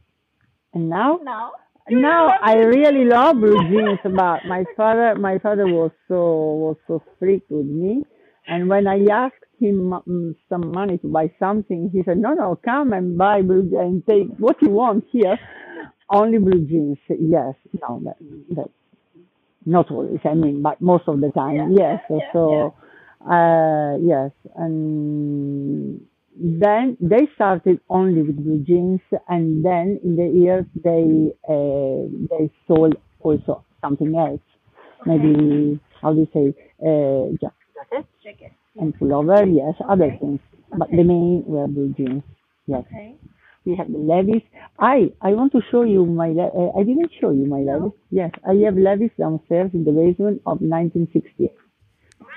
And 0.74 0.88
now, 0.90 1.20
Now? 1.22 1.52
now 1.90 2.28
I 2.42 2.54
really 2.56 3.04
love 3.04 3.36
blue 3.36 3.58
jeans. 3.70 4.00
But 4.02 4.44
my 4.46 4.64
father, 4.76 5.14
my 5.14 5.38
father 5.38 5.66
was 5.66 5.92
so 6.08 6.20
was 6.64 6.76
so 6.88 7.02
strict 7.16 7.50
with 7.50 7.66
me, 7.66 8.04
and 8.48 8.68
when 8.68 8.86
I 8.88 8.98
asked 9.12 9.44
him 9.60 9.94
mm, 10.06 10.34
some 10.50 10.72
money 10.72 10.98
to 10.98 11.08
buy 11.08 11.30
something, 11.38 11.90
he 11.92 12.02
said, 12.04 12.18
"No, 12.18 12.34
no, 12.34 12.58
come 12.64 12.92
and 12.92 13.16
buy 13.16 13.42
blue 13.42 13.62
jeans 13.70 13.80
and 13.80 14.06
take 14.06 14.28
what 14.38 14.60
you 14.60 14.70
want 14.70 15.04
here, 15.10 15.38
only 16.10 16.38
blue 16.38 16.66
jeans." 16.66 16.98
Yes, 17.08 17.54
no, 17.80 18.00
that, 18.04 18.16
that 18.56 18.70
not 19.66 19.90
always. 19.90 20.20
I 20.24 20.34
mean, 20.34 20.62
but 20.62 20.80
most 20.80 21.04
of 21.08 21.20
the 21.20 21.30
time, 21.32 21.56
Yeah, 21.56 21.68
yes. 21.72 22.00
yeah, 22.10 22.32
so, 22.32 22.74
uh, 23.28 23.96
yes, 24.00 24.30
and 24.56 26.06
then 26.36 26.96
they 27.00 27.28
started 27.34 27.80
only 27.90 28.22
with 28.22 28.36
blue 28.44 28.62
jeans, 28.64 29.00
and 29.28 29.64
then 29.64 30.00
in 30.04 30.16
the 30.16 30.28
years 30.28 30.66
they 30.84 31.32
uh, 31.48 32.08
they 32.30 32.50
sold 32.68 32.96
also 33.20 33.64
something 33.82 34.14
else, 34.16 34.40
maybe 35.06 35.80
how 36.00 36.12
do 36.12 36.20
you 36.20 36.28
say, 36.32 36.54
uh, 36.84 37.36
ja- 37.42 37.56
jacket 37.74 38.06
Jacket. 38.22 38.52
and 38.78 38.94
pullover, 38.98 39.44
yes, 39.54 39.74
other 39.88 40.06
Okay. 40.06 40.18
things, 40.20 40.40
but 40.72 40.88
Okay. 40.88 40.96
the 40.96 41.04
main 41.04 41.44
were 41.46 41.66
blue 41.68 41.92
jeans. 41.96 42.22
Yes, 42.66 42.84
Okay. 42.84 43.18
We 43.66 43.74
have 43.76 43.90
the 43.92 43.98
Levis. 43.98 44.42
I 44.78 45.12
I 45.20 45.32
want 45.34 45.52
to 45.52 45.60
show 45.70 45.82
you 45.82 46.06
my. 46.06 46.30
Uh, 46.30 46.70
I 46.78 46.84
didn't 46.84 47.10
show 47.20 47.30
you 47.30 47.44
my 47.46 47.60
No? 47.60 47.94
Yes, 48.10 48.30
I 48.48 48.54
have 48.64 48.76
Levis 48.76 49.10
downstairs 49.18 49.70
in 49.74 49.84
the 49.84 49.92
basement 49.92 50.40
of 50.46 50.60
1968. 50.62 51.50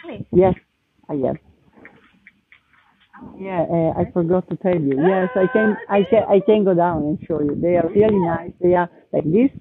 Really? 0.03 0.25
Yes, 0.31 0.55
I 1.07 1.13
have. 1.27 1.37
Yeah, 3.37 3.65
uh, 3.69 3.99
I 3.99 4.09
forgot 4.11 4.49
to 4.49 4.55
tell 4.57 4.79
you. 4.79 4.95
Yes, 5.05 5.29
I 5.35 5.45
can, 5.51 5.75
I 5.89 6.03
can, 6.09 6.23
I 6.29 6.39
can 6.39 6.63
go 6.63 6.73
down 6.73 7.03
and 7.03 7.19
show 7.27 7.41
you. 7.41 7.55
They 7.55 7.75
are 7.75 7.87
really 7.89 8.17
nice. 8.19 8.51
They 8.61 8.75
are 8.75 8.89
like 9.11 9.25
this. 9.25 9.51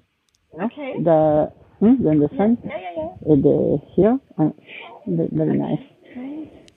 Okay. 0.55 0.95
The, 1.03 1.51
hmm, 1.79 1.95
you 2.01 2.09
understand? 2.09 2.57
Yeah, 2.63 2.77
yeah, 2.79 2.93
yeah. 2.97 3.33
Uh, 3.33 3.35
the 3.35 3.77
here, 3.95 4.19
uh, 4.39 4.49
very 5.07 5.57
nice. 5.57 5.83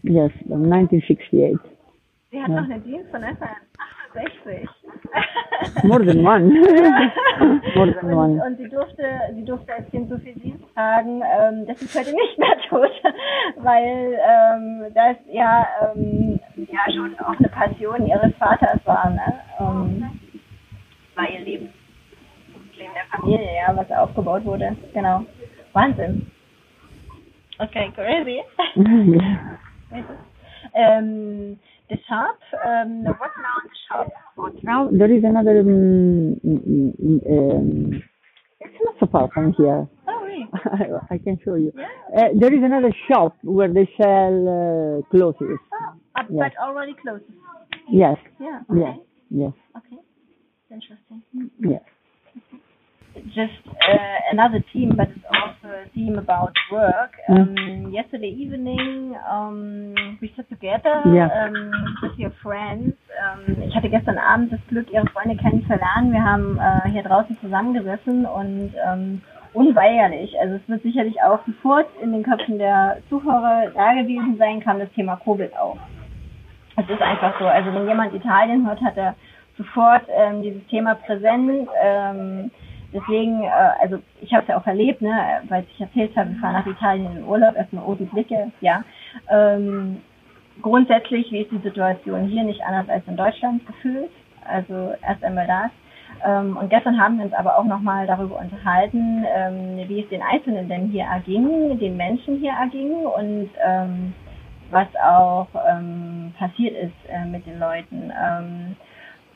Yes, 0.03 0.31
from 0.49 0.69
1968. 0.69 1.57
Sie 2.33 2.41
hat 2.43 2.49
Ja. 2.49 2.61
noch 2.63 2.65
eine 2.69 2.83
Jeans 2.83 3.09
von 3.11 3.23
1968. 4.15 5.85
More 5.85 6.05
than 6.05 6.25
one. 6.25 6.49
More 7.77 7.93
than 7.93 8.05
und, 8.05 8.15
one. 8.15 8.41
und 8.45 8.59
sie 8.59 8.69
durfte, 8.69 9.05
sie 9.35 9.45
durfte 9.45 9.75
als 9.75 9.91
Kind 9.91 10.11
so 10.11 10.19
viel 10.19 10.35
Jeans 10.41 10.63
tragen, 10.75 11.23
ähm, 11.23 11.67
dass 11.67 11.79
sie 11.79 11.87
es 11.87 11.95
heute 11.95 12.13
nicht 12.13 12.39
mehr 12.39 12.57
tut, 12.69 12.91
weil 13.57 14.19
ähm, 14.21 14.87
das 14.95 15.17
ja, 15.31 15.67
ähm, 15.95 16.41
ja 16.57 16.93
schon 16.95 17.19
auch 17.21 17.39
eine 17.39 17.49
Passion 17.49 18.07
ihres 18.07 18.35
Vaters 18.37 18.81
war, 18.85 19.11
ne? 19.11 19.41
Ähm, 19.59 20.21
war 21.15 21.29
ihr 21.29 21.41
Leben, 21.41 21.73
das 22.69 22.77
Leben 22.79 22.93
der 22.95 23.19
Familie, 23.19 23.55
ja, 23.55 23.77
was 23.77 23.91
aufgebaut 23.91 24.45
wurde, 24.45 24.77
genau. 24.95 25.25
Wahnsinn. 25.73 26.31
Okay, 27.59 27.93
crazy. 27.95 28.43
um, 30.75 31.59
the 31.93 31.99
shop, 32.09 32.39
um, 32.67 33.05
what's 33.21 33.39
now 33.47 33.57
in 33.63 33.67
the 33.69 33.79
shop? 33.89 34.07
Now 34.63 34.89
there 34.91 35.13
is 35.13 35.23
another. 35.25 35.61
Um, 35.61 36.41
um, 37.35 38.03
it's 38.61 38.79
not 38.85 38.95
so 39.01 39.07
far 39.07 39.29
from 39.35 39.53
here. 39.59 39.87
Oh, 40.09 40.21
really? 40.25 40.49
I, 40.55 41.15
I 41.15 41.19
can 41.19 41.37
show 41.45 41.57
you. 41.57 41.73
Yeah. 41.77 41.87
Uh, 42.17 42.29
there 42.39 42.53
is 42.55 42.63
another 42.63 42.93
shop 43.09 43.37
where 43.43 43.73
they 43.73 43.89
sell 44.01 44.35
uh, 44.49 45.03
clothes. 45.11 45.37
Oh, 45.41 45.47
uh, 46.17 46.23
Yeah. 46.31 46.49
but 46.49 46.53
already 46.63 46.95
closed. 47.03 47.25
Yes, 47.91 48.17
Yeah. 48.41 48.61
Okay. 48.71 48.81
yes, 48.81 48.97
yes, 49.31 49.53
Okay. 49.79 50.01
Interesting. 50.71 51.23
yes. 51.61 51.83
Just 53.35 53.53
uh, 53.67 54.19
another 54.31 54.65
theme, 54.73 54.93
but 54.97 55.09
it's 55.11 55.25
also 55.31 55.69
a 55.75 55.89
theme 55.95 56.19
about 56.19 56.53
work. 56.71 57.13
Um, 57.29 57.91
yesterday 57.93 58.29
evening, 58.29 59.15
um, 59.31 59.95
we 60.21 60.33
sat 60.37 60.49
together 60.49 61.03
Yeah. 61.07 61.29
um, 61.47 61.71
with 62.03 62.19
your 62.19 62.33
friends. 62.43 62.95
Um, 63.21 63.63
ich 63.63 63.75
hatte 63.75 63.91
gestern 63.91 64.19
Abend 64.19 64.53
das 64.53 64.61
Glück, 64.69 64.91
ihre 64.91 65.07
Freunde 65.09 65.37
kennenzulernen. 65.37 66.13
Wir 66.13 66.25
haben 66.25 66.59
äh, 66.59 66.91
hier 66.91 67.03
draußen 67.03 67.37
zusammengesessen 67.41 68.25
und 68.25 68.73
ähm, 68.87 69.21
unweigerlich, 69.53 70.35
also 70.41 70.55
es 70.57 70.67
wird 70.69 70.83
sicherlich 70.83 71.17
auch 71.23 71.41
sofort 71.47 71.87
in 72.03 72.13
den 72.13 72.23
Köpfen 72.23 72.59
der 72.59 72.99
Zuhörer 73.11 73.71
da 73.75 73.93
gewesen 73.93 74.37
sein, 74.39 74.61
kam 74.61 74.79
das 74.79 74.91
Thema 74.93 75.17
Covid 75.17 75.55
auf. 75.57 75.79
Es 76.77 76.89
ist 76.89 77.03
einfach 77.03 77.39
so. 77.39 77.47
Also 77.47 77.73
wenn 77.75 77.87
jemand 77.87 78.15
Italien 78.15 78.67
hört, 78.67 78.81
hat 78.81 78.97
er 78.97 79.15
sofort 79.59 80.03
ähm, 80.09 80.43
dieses 80.43 80.67
Thema 80.69 80.95
präsent. 80.95 81.69
Ähm, 82.93 83.01
deswegen, 83.01 83.43
äh, 83.43 83.49
also 83.81 83.99
ich 84.21 84.33
habe 84.33 84.43
es 84.43 84.49
ja 84.49 84.59
auch 84.59 84.67
erlebt, 84.67 85.03
ne, 85.03 85.43
weil 85.49 85.65
ich 85.73 85.81
erzählt 85.81 86.17
habe, 86.17 86.31
wir 86.31 86.39
fahren 86.39 86.55
nach 86.55 86.67
Italien 86.67 87.07
in 87.07 87.15
den 87.17 87.25
Urlaub, 87.25 87.57
erstmal 87.57 87.97
die 87.97 88.05
Blicke, 88.05 88.51
ja. 88.61 88.85
Ähm, 89.31 90.03
grundsätzlich, 90.61 91.31
wie 91.31 91.43
ist 91.43 91.51
die 91.51 91.59
Situation 91.59 92.27
hier 92.27 92.45
nicht 92.45 92.63
anders 92.63 92.89
als 92.89 93.07
in 93.07 93.17
Deutschland 93.17 93.67
gefühlt? 93.67 94.11
Also 94.47 94.93
erst 95.07 95.25
einmal 95.25 95.47
das. 95.47 95.71
Ähm, 96.25 96.57
und 96.57 96.69
gestern 96.69 97.01
haben 97.01 97.19
wir 97.19 97.25
uns 97.25 97.35
aber 97.35 97.59
auch 97.59 97.65
nochmal 97.65 98.07
darüber 98.07 98.39
unterhalten, 98.39 99.25
ähm, 99.35 99.89
wie 99.89 100.03
es 100.03 100.09
den 100.09 100.23
Einzelnen 100.23 100.69
denn 100.69 100.89
hier 100.89 101.05
erging, 101.05 101.79
den 101.79 101.97
Menschen 101.97 102.39
hier 102.39 102.53
erging 102.53 102.93
und 102.93 103.51
ähm, 103.65 104.15
was 104.71 104.89
auch 105.03 105.49
ähm, 105.69 106.33
passiert 106.39 106.75
ist 106.77 107.11
äh, 107.11 107.25
mit 107.27 107.47
den 107.47 107.59
Leuten. 107.59 108.13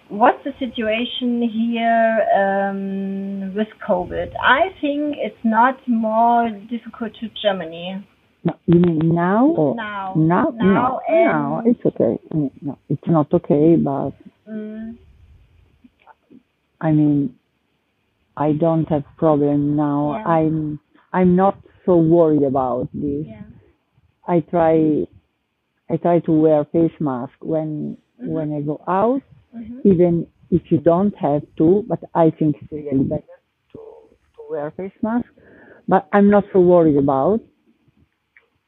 What's 0.09 0.43
the 0.45 0.53
situation 0.61 1.43
here 1.43 2.27
um, 2.37 3.55
with 3.57 3.67
COVID? 3.89 4.29
I 4.41 4.69
think 4.81 5.17
it's 5.19 5.45
not 5.45 5.77
more 5.89 6.49
difficult 6.71 7.13
to 7.21 7.29
Germany 7.43 8.07
No, 8.45 8.55
you 8.67 8.79
mean 8.81 9.01
now? 9.15 9.47
Or 9.47 9.75
now. 9.75 10.15
Now? 10.17 10.55
Now 10.55 11.01
no, 11.11 11.25
no, 11.25 11.63
it's 11.67 11.85
okay. 11.85 12.19
I 12.31 12.35
mean, 12.37 12.51
no, 12.63 12.79
it's 12.89 13.03
not 13.07 13.33
okay, 13.35 13.77
but 13.77 14.13
Mm, 14.49 14.97
I 16.81 16.93
mean, 16.93 17.35
I 18.37 18.53
don't 18.53 18.85
have 18.89 19.03
problem 19.19 19.75
now. 19.75 20.15
Yeah. 20.19 20.25
I'm 20.29 20.79
I'm 21.13 21.35
not 21.35 21.59
so 21.85 21.97
worried 21.97 22.45
about 22.45 22.89
this. 22.95 23.27
yeah. 23.27 23.43
I 24.29 24.39
try 24.41 25.07
I 25.91 25.97
try 25.97 26.21
to 26.21 26.33
wear 26.33 26.65
face 26.67 26.93
mask 27.01 27.33
when 27.41 27.97
Mhm. 28.23 28.29
when 28.29 28.53
I 28.53 28.61
go 28.61 28.81
out, 28.87 29.23
Mhm. 29.57 29.81
even 29.85 30.27
if 30.51 30.63
you 30.71 30.79
don't 30.79 31.15
have 31.17 31.43
to. 31.59 31.85
But 31.89 32.01
I 32.15 32.31
think 32.31 32.57
it's 32.61 32.73
really 32.73 33.05
better 33.05 33.39
to 33.73 33.81
to 34.35 34.41
wear 34.51 34.71
face 34.73 34.99
mask. 35.03 35.29
But 35.89 36.03
I'm 36.13 36.29
not 36.31 36.45
so 36.53 36.61
worried 36.61 36.97
about. 37.07 37.41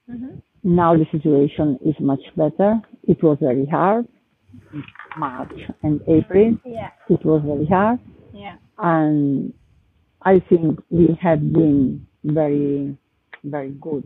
Mhm. 0.09 0.43
Now 0.65 0.97
the 0.97 1.07
situation 1.17 1.79
is 1.85 1.99
much 2.01 2.25
better. 2.37 2.71
It 3.13 3.23
was 3.23 3.39
very 3.39 3.67
hard. 3.67 4.07
March 5.17 5.59
and 5.83 6.01
April, 6.09 6.59
Yeah. 6.65 6.91
it 7.09 7.25
was 7.25 7.43
very 7.43 7.67
hard. 7.67 7.99
Yeah. 8.33 8.57
and 8.79 9.53
I 10.23 10.39
think 10.49 10.81
we 10.91 11.07
have 11.21 11.41
been 11.53 12.07
very, 12.25 12.97
very 13.45 13.73
good. 13.81 14.05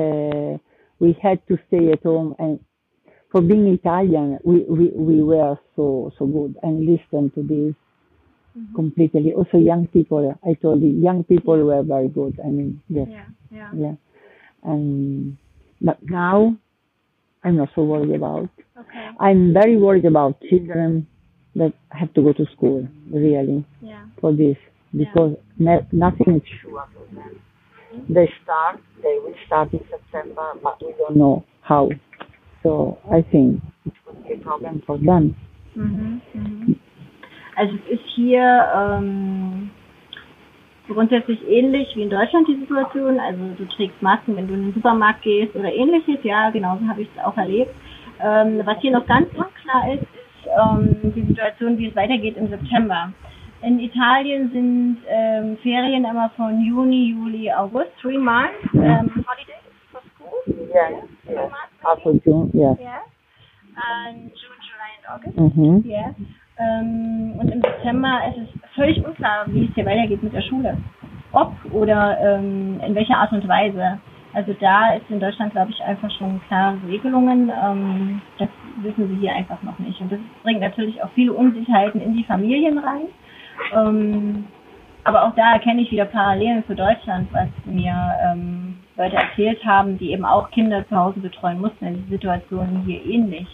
Uh, 0.00 0.58
we 1.00 1.10
had 1.14 1.38
to 1.48 1.58
stay 1.66 1.90
at 1.90 2.02
home, 2.04 2.34
and 2.38 2.60
for 3.32 3.40
being 3.40 3.66
Italian, 3.68 4.38
we, 4.44 4.60
we, 4.68 4.88
we 4.94 5.22
were 5.22 5.58
so 5.74 6.12
so 6.18 6.26
good 6.26 6.56
and 6.62 6.86
listen 6.86 7.30
to 7.34 7.42
this 7.42 7.74
Mhm. 8.54 8.74
completely. 8.74 9.32
Also, 9.32 9.56
young 9.56 9.86
people, 9.86 10.38
I 10.44 10.52
told 10.60 10.82
you, 10.82 10.90
young 10.90 11.24
people 11.24 11.56
were 11.64 11.82
very 11.82 12.08
good. 12.08 12.38
I 12.44 12.48
mean, 12.48 12.82
yes, 12.88 13.08
Yeah. 13.08 13.24
Yeah. 13.50 13.70
yeah, 13.74 13.94
and 14.62 15.38
but 15.80 15.96
now 16.02 16.54
I'm 17.42 17.56
not 17.56 17.70
so 17.74 17.82
worried 17.84 18.14
about. 18.14 18.50
Okay. 18.78 19.08
I'm 19.18 19.54
very 19.54 19.76
worried 19.78 20.04
about 20.04 20.38
children 20.50 21.06
that 21.56 21.72
have 21.90 22.12
to 22.14 22.20
go 22.22 22.32
to 22.34 22.44
school, 22.54 22.86
really, 23.10 23.64
Yeah. 23.80 24.04
for 24.20 24.32
this, 24.34 24.58
because 24.94 25.32
ne- 25.58 25.86
nothing 25.92 26.34
is 26.36 26.42
sure 26.60 26.84
for 26.94 27.06
them. 27.14 27.40
They 28.08 28.28
start, 28.42 28.80
they 29.02 29.18
will 29.24 29.34
start 29.46 29.72
in 29.72 29.80
September, 29.88 30.46
but 30.62 30.76
we 30.84 30.92
don't 30.98 31.16
know 31.16 31.44
how. 31.62 31.88
So 32.62 32.98
I 33.10 33.22
think 33.22 33.60
it 33.86 33.92
would 34.06 34.22
be 34.26 34.34
a 34.34 34.38
problem 34.38 34.82
for 34.86 34.98
them. 34.98 35.34
Mhm, 35.74 36.20
mhm. 36.34 36.76
Also 37.56 37.74
es 37.74 37.98
ist 37.98 38.08
hier 38.14 38.66
ähm, 38.74 39.70
grundsätzlich 40.88 41.38
ähnlich 41.48 41.94
wie 41.94 42.02
in 42.02 42.10
Deutschland 42.10 42.48
die 42.48 42.56
Situation. 42.60 43.18
Also 43.20 43.40
du 43.58 43.64
trägst 43.76 44.00
Masken, 44.02 44.36
wenn 44.36 44.48
du 44.48 44.54
in 44.54 44.62
den 44.64 44.74
Supermarkt 44.74 45.22
gehst 45.22 45.54
oder 45.54 45.72
ähnliches. 45.72 46.18
Ja, 46.22 46.50
genauso 46.50 46.86
habe 46.88 47.02
ich 47.02 47.08
es 47.14 47.24
auch 47.24 47.36
erlebt. 47.36 47.74
Ähm, 48.20 48.60
was 48.64 48.78
hier 48.80 48.92
noch 48.92 49.06
ganz 49.06 49.28
unklar 49.28 49.94
ist, 49.94 50.02
ist 50.02 50.46
ähm, 50.46 51.12
die 51.14 51.22
Situation, 51.22 51.78
wie 51.78 51.88
es 51.88 51.96
weitergeht 51.96 52.36
im 52.36 52.48
September. 52.48 53.12
In 53.62 53.78
Italien 53.78 54.50
sind 54.50 54.98
ähm, 55.08 55.56
Ferien 55.62 56.04
immer 56.04 56.30
von 56.36 56.60
Juni, 56.64 57.10
Juli, 57.10 57.52
August, 57.52 57.90
three 58.00 58.18
months 58.18 58.58
ähm, 58.74 59.08
holidays 59.24 59.61
for 59.61 59.61
school. 60.22 60.42
Yes, 60.46 61.04
yes. 61.28 61.50
After 61.84 62.12
June, 62.24 62.50
yes. 62.54 62.76
Yeah. 62.80 63.00
And 63.76 64.30
June, 64.30 64.58
July 64.68 64.90
and 64.98 65.06
August. 65.10 65.36
Mm-hmm. 65.38 65.88
Ja. 65.88 66.14
Ähm, 66.58 67.34
und 67.38 67.48
im 67.50 67.60
September 67.60 68.20
ist 68.28 68.38
es 68.38 68.74
völlig 68.74 69.04
unklar, 69.04 69.46
wie 69.48 69.66
es 69.66 69.74
hier 69.74 69.86
weitergeht 69.86 70.22
mit 70.22 70.34
der 70.34 70.42
Schule. 70.42 70.76
Ob 71.32 71.52
oder 71.72 72.18
ähm, 72.20 72.80
in 72.86 72.94
welcher 72.94 73.16
Art 73.16 73.32
und 73.32 73.46
Weise. 73.48 73.98
Also 74.34 74.54
da 74.60 74.94
ist 74.94 75.10
in 75.10 75.20
Deutschland, 75.20 75.52
glaube 75.52 75.70
ich, 75.70 75.82
einfach 75.82 76.10
schon 76.12 76.40
klare 76.48 76.78
Regelungen. 76.86 77.50
Ähm, 77.50 78.22
das 78.38 78.48
wissen 78.82 79.08
sie 79.08 79.16
hier 79.16 79.34
einfach 79.34 79.62
noch 79.62 79.78
nicht. 79.78 80.00
Und 80.00 80.12
das 80.12 80.20
bringt 80.42 80.60
natürlich 80.60 81.02
auch 81.02 81.10
viele 81.14 81.32
Unsicherheiten 81.32 82.00
in 82.00 82.14
die 82.14 82.24
Familien 82.24 82.78
rein. 82.78 83.08
Ähm, 83.74 84.44
aber 85.04 85.24
auch 85.24 85.34
da 85.34 85.54
erkenne 85.54 85.82
ich 85.82 85.90
wieder 85.90 86.04
Parallelen 86.04 86.64
zu 86.66 86.74
Deutschland, 86.74 87.28
was 87.32 87.48
mir 87.64 87.94
ähm, 88.22 88.71
Leute 88.96 89.16
erzählt 89.16 89.64
haben, 89.64 89.98
die 89.98 90.12
eben 90.12 90.24
auch 90.24 90.50
Kinder 90.50 90.86
zu 90.88 90.96
Hause 90.96 91.20
betreuen 91.20 91.60
mussten. 91.60 91.86
In 91.86 92.04
die 92.04 92.10
Situation 92.10 92.82
hier 92.84 93.04
ähnlich. 93.04 93.46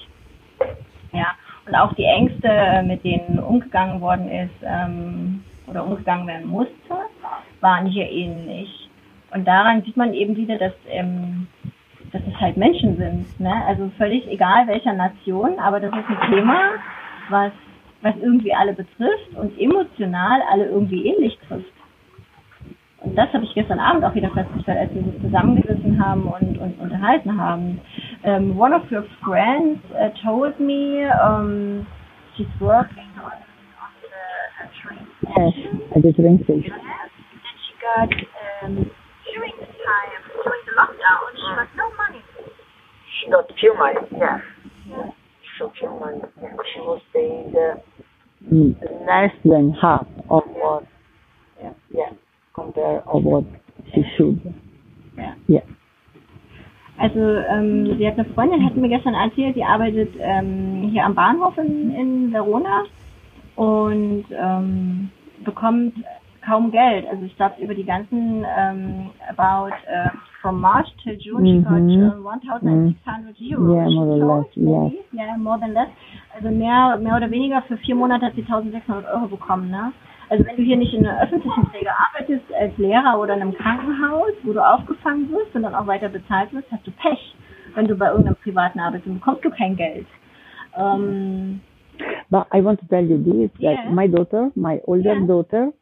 Ja, 1.12 1.28
und 1.66 1.74
auch 1.74 1.92
die 1.94 2.04
Ängste, 2.04 2.48
äh, 2.48 2.82
mit 2.82 3.04
denen 3.04 3.38
umgegangen 3.38 4.00
worden 4.00 4.30
ist 4.30 4.54
ähm, 4.62 5.44
oder 5.66 5.84
umgegangen 5.84 6.26
werden 6.26 6.48
musste, 6.48 6.72
waren 7.60 7.86
hier 7.86 8.10
ähnlich. 8.10 8.88
Und 9.32 9.46
daran 9.46 9.82
sieht 9.82 9.96
man 9.96 10.14
eben 10.14 10.36
wieder, 10.36 10.56
dass, 10.56 10.72
ähm, 10.88 11.46
dass 12.12 12.22
es 12.26 12.40
halt 12.40 12.56
Menschen 12.56 12.96
sind. 12.96 13.40
Ne? 13.40 13.52
Also 13.66 13.90
völlig 13.98 14.26
egal 14.28 14.66
welcher 14.66 14.94
Nation, 14.94 15.58
aber 15.58 15.80
das 15.80 15.90
ist 15.90 16.08
ein 16.08 16.30
Thema, 16.30 16.58
was, 17.28 17.52
was 18.00 18.14
irgendwie 18.16 18.54
alle 18.54 18.72
betrifft 18.72 19.34
und 19.34 19.58
emotional 19.60 20.40
alle 20.50 20.66
irgendwie 20.66 21.06
ähnlich 21.06 21.38
trifft. 21.46 21.72
Und 23.00 23.14
das 23.16 23.32
habe 23.32 23.44
ich 23.44 23.54
gestern 23.54 23.78
Abend 23.78 24.04
auch 24.04 24.14
wieder 24.14 24.30
festgestellt, 24.30 24.78
als 24.78 24.94
wir 24.94 25.02
uns 25.06 25.22
zusammengesessen 25.22 26.04
haben 26.04 26.26
und 26.26 26.58
uns 26.58 26.76
unterhalten 26.78 27.40
haben. 27.40 27.80
Um, 28.24 28.58
one 28.58 28.74
of 28.74 28.82
your 28.90 29.04
friends 29.24 29.78
uh, 29.94 30.10
told 30.24 30.58
me 30.58 31.06
um, 31.22 31.86
she's 32.36 32.46
working 32.60 33.06
on, 33.22 33.30
on 33.30 33.92
the 34.02 34.10
uh, 34.58 34.68
train 34.82 35.06
Yes, 35.36 35.54
at 35.94 36.02
the 36.02 36.12
train 36.12 36.42
station. 36.42 36.72
and 36.74 37.10
she 37.62 37.72
got 37.80 38.10
um, 38.64 38.74
during 39.32 39.52
the 39.60 39.66
time 39.66 40.22
during 40.42 40.62
the 40.66 40.74
lockdown 40.74 41.30
she 41.36 41.54
got 41.54 41.68
no 41.76 41.90
money. 41.96 42.22
She 43.22 43.30
got 43.30 43.46
few 43.60 43.74
money, 43.78 44.00
yes. 44.10 44.40
She 44.84 45.62
got 45.62 45.72
few 45.78 45.90
money. 46.00 46.20
Yeah. 46.42 46.48
She 46.74 46.80
was 46.80 47.00
paid 47.14 47.54
uh, 47.54 47.76
less 49.06 49.30
than 49.44 49.70
half 49.80 50.06
of 50.30 50.42
what, 50.46 50.84
yeah, 51.62 51.72
yeah, 51.94 52.10
compare 52.68 53.02
of 53.06 53.24
what 53.24 53.44
she 53.94 54.04
should. 54.16 54.40
Ja. 55.16 55.34
Yeah. 55.48 55.62
Also 56.98 57.20
ähm, 57.20 57.96
sie 57.96 58.06
hat 58.06 58.18
eine 58.18 58.24
Freundin, 58.34 58.64
hat 58.64 58.76
mir 58.76 58.88
gestern 58.88 59.14
erzählt, 59.14 59.54
die 59.54 59.64
arbeitet 59.64 60.14
ähm, 60.18 60.88
hier 60.90 61.04
am 61.04 61.14
Bahnhof 61.14 61.56
in, 61.58 61.94
in 61.94 62.32
Verona 62.32 62.84
und 63.54 64.24
ähm, 64.32 65.10
bekommt 65.44 65.94
kaum 66.44 66.72
Geld. 66.72 67.06
Also 67.08 67.24
ich 67.24 67.36
glaube 67.36 67.62
über 67.62 67.74
die 67.74 67.84
ganzen 67.84 68.44
ähm, 68.58 69.10
about 69.28 69.72
uh, 69.86 70.10
from 70.42 70.60
March 70.60 70.88
till 71.04 71.16
June 71.20 71.46
she 71.46 71.62
got 71.62 71.74
uh, 71.74 72.20
1,600 72.20 73.36
Euro. 73.52 73.74
Yeah, 73.74 73.88
more 73.90 74.06
or 74.06 74.42
less, 74.42 74.56
me. 74.56 74.98
Yeah, 75.12 75.36
more 75.36 75.58
than 75.60 75.74
less. 75.74 75.88
Also 76.34 76.50
mehr 76.50 76.96
mehr 76.96 77.16
oder 77.16 77.30
weniger 77.30 77.62
für 77.62 77.76
vier 77.76 77.94
Monate 77.94 78.26
hat 78.26 78.34
sie 78.34 78.42
1.600 78.42 79.12
Euro 79.14 79.28
bekommen. 79.28 79.70
Ne? 79.70 79.92
Also 80.30 80.44
wenn 80.44 80.56
du 80.56 80.62
hier 80.62 80.76
nicht 80.76 80.92
in 80.92 81.06
einer 81.06 81.22
öffentlichen 81.22 81.64
Träger 81.70 81.92
arbeitest, 81.96 82.52
als 82.52 82.76
Lehrer 82.76 83.18
oder 83.18 83.34
in 83.34 83.42
einem 83.42 83.54
Krankenhaus, 83.54 84.32
wo 84.42 84.52
du 84.52 84.60
aufgefangen 84.60 85.30
wirst 85.30 85.54
und 85.54 85.62
dann 85.62 85.74
auch 85.74 85.86
weiter 85.86 86.08
bezahlt 86.08 86.52
wirst, 86.52 86.70
hast 86.70 86.86
du 86.86 86.90
Pech. 86.92 87.34
Wenn 87.74 87.86
du 87.86 87.94
bei 87.96 88.08
irgendeinem 88.08 88.36
privaten 88.36 88.80
arbeitest, 88.80 89.12
bekommst 89.12 89.44
du 89.44 89.50
kein 89.50 89.76
Geld. 89.76 90.06
Ähm, 90.76 91.60
But 92.30 92.46
I 92.52 92.62
want 92.62 92.80
to 92.80 92.86
tell 92.86 93.04
you 93.04 93.18
this 93.18 93.50
that 93.60 93.84
Yeah. 93.84 93.90
my 93.90 94.06
daughter, 94.06 94.50
my 94.54 94.80
older 94.86 95.14
Yeah. 95.14 95.26
daughter, 95.26 95.72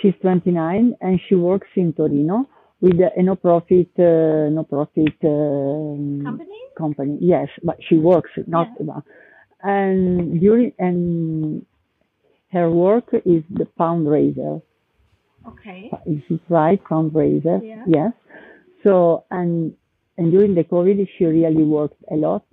she's 0.00 0.14
29 0.20 0.96
and 1.00 1.20
she 1.28 1.36
works 1.36 1.68
in 1.74 1.92
Torino 1.92 2.46
with 2.80 3.00
a 3.00 3.22
no 3.22 3.36
profit, 3.36 3.88
uh, 3.98 4.50
no 4.50 4.64
profit 4.64 5.14
um, 5.22 6.22
company? 6.24 6.60
company. 6.76 7.18
Yes, 7.20 7.48
but 7.62 7.76
she 7.88 7.96
works 7.98 8.30
not. 8.46 8.68
And 9.62 10.40
during 10.40 10.72
and 10.78 11.64
her 12.52 12.70
work 12.70 13.08
is 13.12 13.42
the 13.50 13.66
fundraiser. 13.78 14.62
Okay. 15.46 15.90
Is 16.06 16.22
it 16.28 16.40
right? 16.48 16.82
Fundraiser. 16.84 17.60
Yeah. 17.62 17.84
Yes. 17.86 18.12
So 18.82 19.24
and 19.30 19.74
and 20.18 20.32
during 20.32 20.54
the 20.54 20.64
COVID, 20.64 21.06
she 21.18 21.24
really 21.24 21.62
worked 21.64 22.02
a 22.10 22.14
lot 22.16 22.44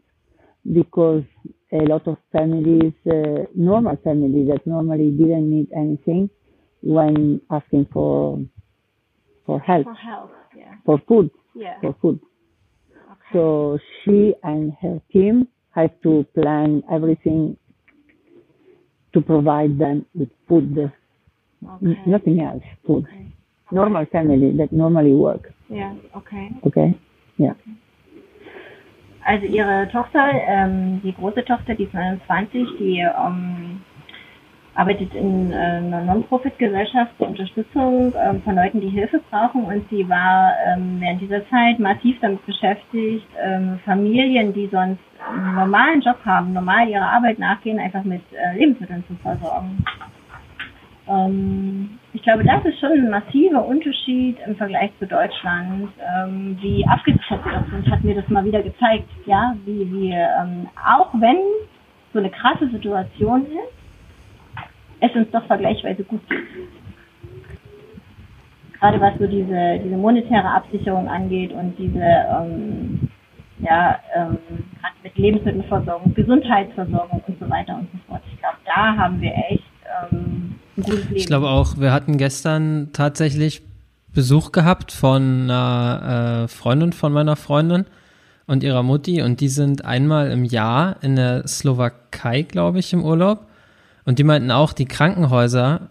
because 0.71 1.23
a 1.71 1.77
lot 1.77 2.07
of 2.07 2.17
families, 2.31 2.93
uh, 3.09 3.45
normal 3.55 3.97
families 4.03 4.47
that 4.49 4.65
normally 4.67 5.11
didn't 5.11 5.49
need 5.49 5.67
anything, 5.75 6.29
when 6.81 7.41
asking 7.49 7.87
for 7.91 8.39
for 9.45 9.59
help, 9.59 9.85
For 9.85 9.93
help. 9.95 10.31
Yeah. 10.55 10.75
for 10.85 10.99
food, 11.07 11.31
Yeah. 11.55 11.79
for 11.81 11.93
food. 12.01 12.19
Okay. 12.95 13.33
So 13.33 13.79
she 14.03 14.35
and 14.43 14.73
her 14.81 15.01
team 15.11 15.47
had 15.71 15.91
to 16.03 16.25
plan 16.35 16.83
everything 16.91 17.57
to 19.13 19.21
provide 19.21 19.77
them 19.77 20.05
with 20.13 20.29
food, 20.47 20.77
okay. 20.77 22.01
nothing 22.05 22.41
else, 22.41 22.63
food. 22.85 23.05
Okay. 23.05 23.27
Normal 23.71 24.05
family 24.11 24.55
that 24.57 24.71
normally 24.71 25.13
work. 25.13 25.51
Ja, 25.69 25.95
okay. 26.15 26.51
Okay. 26.63 26.93
Yeah. 27.37 27.55
Also 29.25 29.45
ihre 29.47 29.87
Tochter, 29.89 30.31
ähm, 30.47 31.01
die 31.01 31.13
große 31.13 31.45
Tochter, 31.45 31.75
die 31.75 31.85
ist 31.85 31.93
29, 31.93 32.77
die 32.77 32.99
ähm, 32.99 33.81
arbeitet 34.75 35.13
in 35.13 35.51
äh, 35.51 35.55
einer 35.55 36.01
Non-Profit-Gesellschaft 36.01 37.11
zur 37.17 37.27
Unterstützung 37.27 38.13
ähm, 38.17 38.41
von 38.41 38.55
Leuten, 38.55 38.81
die 38.81 38.89
Hilfe 38.89 39.21
brauchen 39.29 39.65
und 39.65 39.87
sie 39.89 40.07
war 40.09 40.53
ähm, 40.67 40.97
während 40.99 41.21
dieser 41.21 41.47
Zeit 41.49 41.79
massiv 41.79 42.17
damit 42.21 42.45
beschäftigt, 42.45 43.27
ähm, 43.41 43.79
Familien, 43.85 44.53
die 44.53 44.67
sonst 44.71 44.99
einen 45.31 45.55
normalen 45.55 46.01
Job 46.01 46.17
haben, 46.25 46.53
normal 46.53 46.89
ihrer 46.89 47.11
Arbeit 47.11 47.39
nachgehen, 47.39 47.79
einfach 47.79 48.03
mit 48.03 48.21
äh, 48.33 48.57
Lebensmitteln 48.57 49.03
zu 49.07 49.15
versorgen. 49.15 49.83
Ähm, 51.07 51.99
ich 52.13 52.23
glaube, 52.23 52.43
das 52.43 52.65
ist 52.65 52.79
schon 52.79 52.91
ein 52.91 53.09
massiver 53.09 53.65
Unterschied 53.65 54.37
im 54.45 54.55
Vergleich 54.55 54.91
zu 54.99 55.05
Deutschland, 55.05 55.89
ähm, 55.99 56.57
wie 56.61 56.85
abgezockt 56.87 57.45
das 57.45 57.69
sind, 57.69 57.91
hat 57.91 58.03
mir 58.03 58.15
das 58.15 58.27
mal 58.29 58.45
wieder 58.45 58.63
gezeigt, 58.63 59.09
ja, 59.25 59.55
wie 59.65 59.91
wir, 59.91 60.29
ähm, 60.41 60.67
auch 60.87 61.13
wenn 61.13 61.37
so 62.13 62.19
eine 62.19 62.29
krasse 62.29 62.69
Situation 62.69 63.45
ist, 63.45 63.82
es 65.03 65.15
uns 65.15 65.29
doch 65.31 65.45
vergleichsweise 65.45 66.03
gut 66.03 66.21
geht. 66.29 66.39
Gerade 68.79 68.99
was 68.99 69.13
so 69.19 69.27
diese, 69.27 69.79
diese 69.83 69.95
monetäre 69.95 70.49
Absicherung 70.49 71.07
angeht 71.07 71.51
und 71.51 71.77
diese, 71.77 72.01
ähm, 72.01 73.09
ja, 73.59 73.99
ähm, 74.15 74.37
gerade 74.79 74.95
mit 75.03 75.17
Lebensmittelversorgung, 75.17 76.13
Gesundheitsversorgung 76.13 77.21
und 77.27 77.39
so 77.39 77.49
weiter 77.49 77.75
und 77.75 77.87
so 77.91 77.97
fort. 78.07 78.21
Ich 78.31 78.39
glaube, 78.39 78.57
da 78.65 78.97
haben 78.97 79.21
wir 79.21 79.33
echt 79.49 79.63
ähm, 80.11 80.55
ein 80.77 80.83
gutes 80.83 81.03
Leben. 81.05 81.15
Ich 81.15 81.27
glaube 81.27 81.49
auch, 81.49 81.77
wir 81.77 81.93
hatten 81.93 82.17
gestern 82.17 82.89
tatsächlich 82.93 83.61
Besuch 84.13 84.51
gehabt 84.51 84.91
von 84.91 85.43
einer 85.43 86.43
äh, 86.43 86.47
Freundin 86.47 86.93
von 86.93 87.13
meiner 87.13 87.35
Freundin 87.35 87.85
und 88.47 88.63
ihrer 88.63 88.83
Mutti 88.83 89.21
und 89.21 89.39
die 89.39 89.47
sind 89.47 89.85
einmal 89.85 90.31
im 90.31 90.43
Jahr 90.43 90.97
in 91.01 91.15
der 91.15 91.47
Slowakei, 91.47 92.41
glaube 92.43 92.79
ich, 92.79 92.91
im 92.93 93.03
Urlaub 93.03 93.47
und 94.05 94.19
die 94.19 94.23
meinten 94.23 94.51
auch, 94.51 94.73
die 94.73 94.85
Krankenhäuser, 94.85 95.89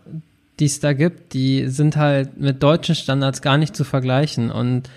die 0.59 0.67
es 0.67 0.81
da 0.81 0.93
gibt, 0.93 1.33
die 1.35 1.69
sind 1.69 1.97
halt 1.97 2.39
mit 2.39 2.63
deutschen 2.63 2.95
Standards 2.95 3.43
gar 3.43 3.59
nicht 3.59 3.75
zu 3.75 3.85
vergleichen 3.85 4.51
und 4.51 4.89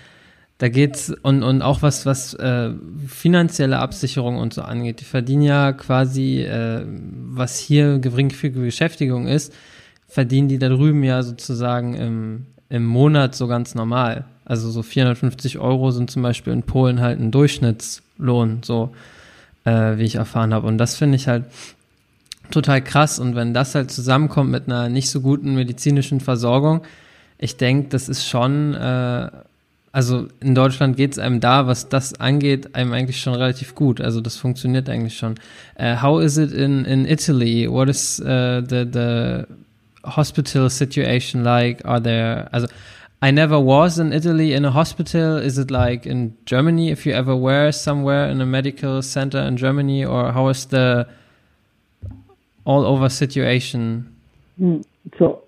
da 0.58 0.68
geht's 0.68 1.10
und, 1.22 1.42
und 1.42 1.60
auch 1.60 1.82
was, 1.82 2.06
was 2.06 2.32
äh, 2.34 2.70
finanzielle 3.06 3.78
Absicherung 3.78 4.38
und 4.38 4.54
so 4.54 4.62
angeht. 4.62 5.00
Die 5.00 5.04
verdienen 5.04 5.42
ja 5.42 5.72
quasi, 5.72 6.40
äh, 6.40 6.82
was 6.86 7.58
hier 7.58 7.98
geringfügige 7.98 8.64
Beschäftigung 8.64 9.26
ist, 9.26 9.52
verdienen 10.08 10.48
die 10.48 10.58
da 10.58 10.70
drüben 10.70 11.02
ja 11.04 11.22
sozusagen 11.22 11.94
im, 11.94 12.46
im 12.70 12.86
Monat 12.86 13.34
so 13.34 13.48
ganz 13.48 13.74
normal. 13.74 14.24
Also 14.46 14.70
so 14.70 14.82
450 14.82 15.58
Euro 15.58 15.90
sind 15.90 16.10
zum 16.10 16.22
Beispiel 16.22 16.54
in 16.54 16.62
Polen 16.62 17.00
halt 17.00 17.20
ein 17.20 17.32
Durchschnittslohn, 17.32 18.60
so 18.62 18.94
äh, 19.64 19.98
wie 19.98 20.04
ich 20.04 20.14
erfahren 20.14 20.54
habe. 20.54 20.66
Und 20.68 20.78
das 20.78 20.96
finde 20.96 21.16
ich 21.16 21.28
halt 21.28 21.44
total 22.50 22.82
krass. 22.82 23.18
Und 23.18 23.34
wenn 23.34 23.54
das 23.54 23.74
halt 23.74 23.90
zusammenkommt 23.90 24.50
mit 24.50 24.66
einer 24.66 24.88
nicht 24.88 25.10
so 25.10 25.20
guten 25.20 25.54
medizinischen 25.54 26.20
Versorgung, 26.20 26.82
ich 27.38 27.56
denke, 27.56 27.88
das 27.90 28.08
ist 28.08 28.26
schon 28.26 28.74
äh, 28.74 29.30
also 29.96 30.28
in 30.40 30.54
Deutschland 30.54 30.98
geht 30.98 31.12
es 31.12 31.18
einem 31.18 31.40
da, 31.40 31.66
was 31.66 31.88
das 31.88 32.20
angeht, 32.20 32.74
einem 32.74 32.92
eigentlich 32.92 33.18
schon 33.18 33.32
relativ 33.32 33.74
gut. 33.74 33.98
Also 33.98 34.20
das 34.20 34.36
funktioniert 34.36 34.90
eigentlich 34.90 35.16
schon. 35.16 35.36
Uh, 35.80 36.02
how 36.02 36.20
is 36.20 36.36
it 36.36 36.52
in, 36.52 36.84
in 36.84 37.06
Italy? 37.06 37.66
What 37.66 37.88
is 37.88 38.20
uh, 38.20 38.60
the, 38.60 38.84
the 38.84 39.46
hospital 40.04 40.68
situation 40.68 41.44
like? 41.44 41.82
Are 41.86 41.98
there, 41.98 42.46
also 42.52 42.66
I 43.22 43.30
never 43.30 43.58
was 43.58 43.96
in 43.98 44.12
Italy 44.12 44.52
in 44.52 44.66
a 44.66 44.74
hospital. 44.74 45.38
Is 45.38 45.56
it 45.56 45.70
like 45.70 46.04
in 46.04 46.36
Germany 46.44 46.90
if 46.90 47.06
you 47.06 47.14
ever 47.14 47.34
were 47.34 47.72
somewhere 47.72 48.28
in 48.28 48.42
a 48.42 48.46
medical 48.46 49.00
center 49.00 49.38
in 49.38 49.56
Germany 49.56 50.04
or 50.04 50.30
how 50.30 50.48
is 50.48 50.66
the 50.66 51.06
all 52.66 52.84
over 52.84 53.08
situation? 53.08 54.14
Mm, 54.60 54.84
so 55.18 55.44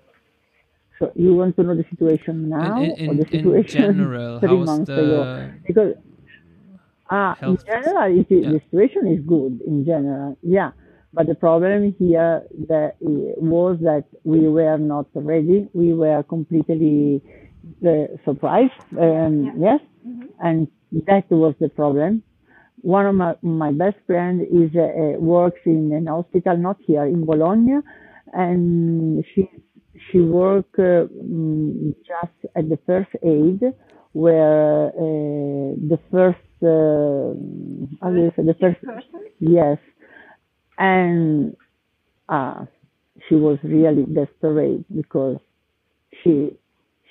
so 0.97 1.11
you 1.15 1.33
want 1.35 1.55
to 1.57 1.63
know 1.63 1.75
the 1.75 1.85
situation 1.89 2.49
now 2.49 2.81
in, 2.81 2.91
in, 2.91 3.09
or 3.09 3.13
the 3.15 3.25
situation 3.25 3.83
in 3.83 3.93
general, 3.95 4.39
three 4.39 4.57
months 4.57 4.87
the 4.87 5.03
ago? 5.03 5.51
Because 5.67 5.93
ah, 7.09 7.37
in 7.41 7.57
general, 7.65 8.19
it, 8.19 8.27
yeah. 8.29 8.51
the 8.51 8.61
situation 8.69 9.07
is 9.07 9.19
good 9.25 9.61
in 9.65 9.85
general. 9.85 10.37
Yeah, 10.41 10.71
but 11.13 11.27
the 11.27 11.35
problem 11.35 11.95
here 11.99 12.43
that 12.67 12.95
was 12.99 13.77
that 13.81 14.05
we 14.23 14.47
were 14.47 14.77
not 14.77 15.07
ready. 15.13 15.69
We 15.73 15.93
were 15.93 16.23
completely 16.23 17.21
uh, 17.85 18.07
surprised. 18.25 18.73
Um, 18.99 19.45
yeah. 19.45 19.51
Yes, 19.57 19.79
mm-hmm. 20.07 20.25
and 20.41 20.67
that 21.07 21.29
was 21.29 21.55
the 21.59 21.69
problem. 21.69 22.23
One 22.81 23.05
of 23.05 23.15
my, 23.15 23.35
my 23.41 23.71
best 23.71 23.97
friend 24.07 24.41
is 24.41 24.75
uh, 24.75 25.19
works 25.19 25.59
in 25.65 25.91
an 25.93 26.07
hospital, 26.07 26.57
not 26.57 26.77
here 26.85 27.05
in 27.05 27.25
Bologna, 27.25 27.79
and 28.33 29.23
she's 29.33 29.47
she 30.11 30.19
worked 30.19 30.75
uh, 30.79 31.05
mm, 31.11 31.93
just 32.07 32.55
at 32.55 32.69
the 32.69 32.79
first 32.85 33.09
aid, 33.23 33.61
where 34.13 34.87
uh, 34.87 35.75
the 35.91 35.99
first, 36.11 36.39
uh, 36.63 37.35
how 38.01 38.11
do 38.11 38.21
you 38.21 38.31
say, 38.35 38.43
the 38.43 38.55
first, 38.59 38.81
person? 38.81 39.25
yes, 39.39 39.77
and 40.77 41.55
uh, 42.29 42.65
she 43.27 43.35
was 43.35 43.57
really 43.63 44.05
desperate 44.05 44.83
because 44.95 45.37
she 46.23 46.57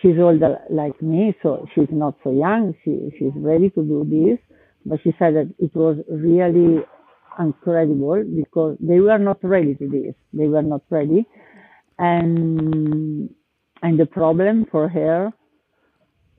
she's 0.00 0.18
older 0.18 0.58
like 0.70 1.00
me, 1.02 1.34
so 1.42 1.66
she's 1.74 1.88
not 1.90 2.14
so 2.24 2.32
young. 2.32 2.74
She 2.84 3.10
she's 3.18 3.32
ready 3.36 3.70
to 3.70 3.82
do 3.82 4.04
this, 4.08 4.47
but 4.86 5.00
she 5.02 5.14
said 5.18 5.34
that 5.34 5.52
it 5.58 5.74
was 5.74 5.98
really 6.08 6.82
incredible 7.38 8.24
because 8.36 8.76
they 8.80 9.00
were 9.00 9.18
not 9.18 9.38
ready 9.42 9.74
to 9.74 9.88
this. 9.88 10.14
They 10.32 10.48
were 10.48 10.62
not 10.62 10.82
ready. 10.90 11.26
And 11.98 13.30
and 13.82 13.98
the 13.98 14.06
problem 14.06 14.66
for 14.70 14.88
her 14.88 15.32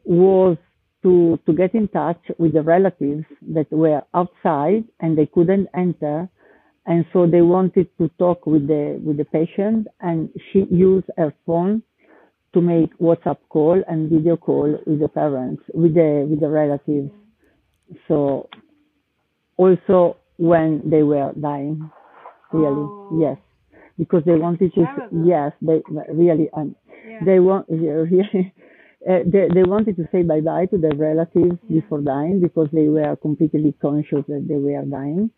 was 0.04 0.58
to 1.04 1.40
to 1.46 1.54
get 1.54 1.74
in 1.76 1.88
touch 1.90 2.20
with 2.38 2.54
the 2.54 2.62
relatives 2.62 3.26
that 3.54 3.72
were 3.72 4.02
outside 4.14 4.84
and 5.00 5.18
they 5.18 5.26
couldn't 5.28 5.68
enter. 5.76 6.30
And 6.86 7.06
so 7.14 7.28
they 7.28 7.42
wanted 7.42 7.88
to 8.00 8.10
talk 8.18 8.46
with 8.46 8.68
the 8.68 9.00
with 9.04 9.18
the 9.18 9.26
patient 9.26 9.88
and 10.02 10.30
she 10.52 10.66
used 10.72 11.08
her 11.18 11.34
phone 11.46 11.84
to 12.54 12.62
make 12.62 12.98
WhatsApp 12.98 13.38
call 13.50 13.82
and 13.88 14.10
video 14.10 14.36
call 14.36 14.76
with 14.88 15.00
the 15.00 15.08
parents 15.08 15.62
with 15.74 15.94
the 15.94 16.26
with 16.30 16.40
the 16.40 16.50
relatives 16.50 17.12
so 18.08 18.50
also 19.58 20.18
when 20.38 20.82
they 20.90 21.04
were 21.04 21.32
dying 21.40 21.90
really 22.52 22.66
oh. 22.68 23.20
yes 23.20 23.38
because 23.98 24.24
they 24.26 24.36
wanted 24.36 24.74
to 24.74 24.86
yes 25.26 25.52
they 25.62 25.82
really 26.12 26.50
um, 26.54 26.76
yeah. 27.08 27.20
they 27.26 27.40
want 27.40 27.66
really 27.70 28.54
uh, 29.10 29.20
they, 29.26 29.48
they 29.54 29.64
wanted 29.64 29.96
to 29.96 30.08
say 30.12 30.24
bye 30.24 30.42
bye 30.42 30.66
to 30.66 30.78
their 30.78 30.96
relatives 30.96 31.58
yeah. 31.68 31.82
before 31.82 32.02
dying 32.02 32.40
because 32.42 32.68
they 32.72 32.88
were 32.88 33.16
completely 33.18 33.74
conscious 33.82 34.24
that 34.28 34.46
they 34.48 34.56
were 34.56 34.84
dying 34.86 35.30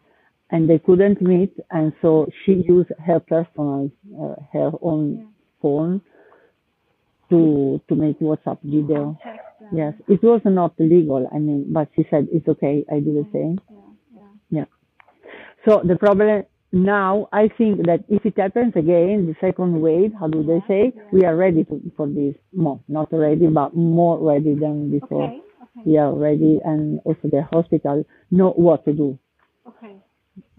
and 0.52 0.70
they 0.70 0.80
couldn't 0.80 1.22
meet 1.22 1.54
and 1.72 1.94
so 2.02 2.28
she 2.46 2.64
used 2.68 2.92
her 3.06 3.20
personal 3.20 3.90
uh, 4.22 4.36
her 4.54 4.72
own 4.82 5.18
yeah. 5.18 5.26
phone 5.62 6.02
to 7.30 7.82
to 7.88 7.96
make 7.96 8.20
whatsapp 8.20 8.60
video 8.64 9.18
yes 9.72 9.94
it 10.08 10.22
was 10.24 10.42
not 10.46 10.74
legal 10.80 11.28
i 11.34 11.38
mean 11.38 11.66
but 11.72 11.88
she 11.96 12.06
said 12.10 12.28
it's 12.32 12.48
okay 12.48 12.86
i 12.92 13.00
do 13.00 13.14
the 13.14 13.28
same 13.32 13.60
yeah 14.14 14.60
yeah. 14.60 14.66
so 15.66 15.82
the 15.86 15.96
problem 15.96 16.44
now 16.72 17.28
I 17.34 17.50
think 17.58 17.86
that 17.86 18.04
if 18.08 18.26
it 18.26 18.38
happens 18.38 18.74
again, 18.76 19.28
the 19.28 19.36
second 19.42 19.82
wave, 19.82 20.14
how 20.18 20.28
do 20.28 20.44
they 20.44 20.64
say? 20.68 20.94
We 21.12 21.26
are 21.26 21.36
ready 21.36 21.66
to, 21.66 21.92
for 21.98 22.08
this. 22.08 22.36
More, 22.54 22.80
not 22.88 23.10
ready, 23.12 23.48
but 23.48 23.76
more 23.76 24.18
ready 24.20 24.56
than 24.56 24.92
before. 24.92 25.26
Okay. 25.26 25.42
Okay. 25.62 25.82
We 25.86 25.98
are 25.98 26.14
ready, 26.14 26.60
and 26.64 27.00
also 27.04 27.20
the 27.24 27.44
hospital 27.52 28.06
know 28.30 28.52
what 28.52 28.86
to 28.86 28.94
do. 28.94 29.20
Okay. 29.68 29.98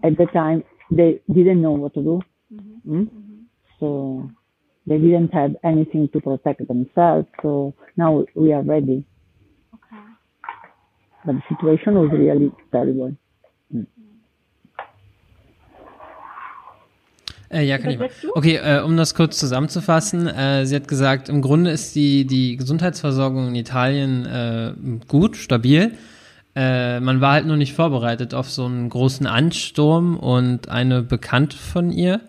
At 0.03 0.17
the 0.17 0.27
time, 0.27 0.63
they 0.91 1.21
didn't 1.31 1.61
know 1.61 1.71
what 1.71 1.93
to 1.95 2.01
do. 2.01 2.21
Mm-hmm. 2.53 2.93
Mm? 2.93 3.05
Mm-hmm. 3.05 3.39
So 3.79 4.29
they 4.87 4.97
didn't 4.97 5.33
have 5.33 5.55
anything 5.63 6.09
to 6.11 6.19
protect 6.19 6.67
themselves. 6.67 7.27
So 7.41 7.73
now 7.97 8.25
we 8.35 8.53
are 8.53 8.63
ready. 8.63 9.05
Okay. 9.73 10.03
But 11.25 11.35
the 11.35 11.41
situation 11.49 11.95
was 11.95 12.11
really 12.11 12.51
terrible. 12.71 13.15
Äh, 17.53 17.65
ja, 17.65 17.77
kann 17.77 17.91
ich 17.91 17.99
mal. 17.99 18.09
Okay, 18.33 18.55
äh, 18.55 18.81
um 18.81 18.97
das 18.97 19.13
kurz 19.13 19.37
zusammenzufassen, 19.37 20.27
äh, 20.27 20.65
sie 20.65 20.75
hat 20.75 20.87
gesagt, 20.87 21.29
im 21.29 21.41
Grunde 21.41 21.69
ist 21.69 21.95
die, 21.95 22.25
die 22.25 22.57
Gesundheitsversorgung 22.57 23.49
in 23.49 23.55
Italien 23.55 24.25
äh, 24.25 24.73
gut, 25.07 25.37
stabil. 25.37 25.91
Äh, 26.55 26.99
man 26.99 27.21
war 27.21 27.33
halt 27.33 27.45
nur 27.45 27.57
nicht 27.57 27.73
vorbereitet 27.73 28.33
auf 28.33 28.49
so 28.49 28.65
einen 28.65 28.89
großen 28.89 29.27
Ansturm 29.27 30.17
und 30.17 30.69
eine 30.69 31.03
Bekannte 31.03 31.57
von 31.57 31.91
ihr 31.91 32.21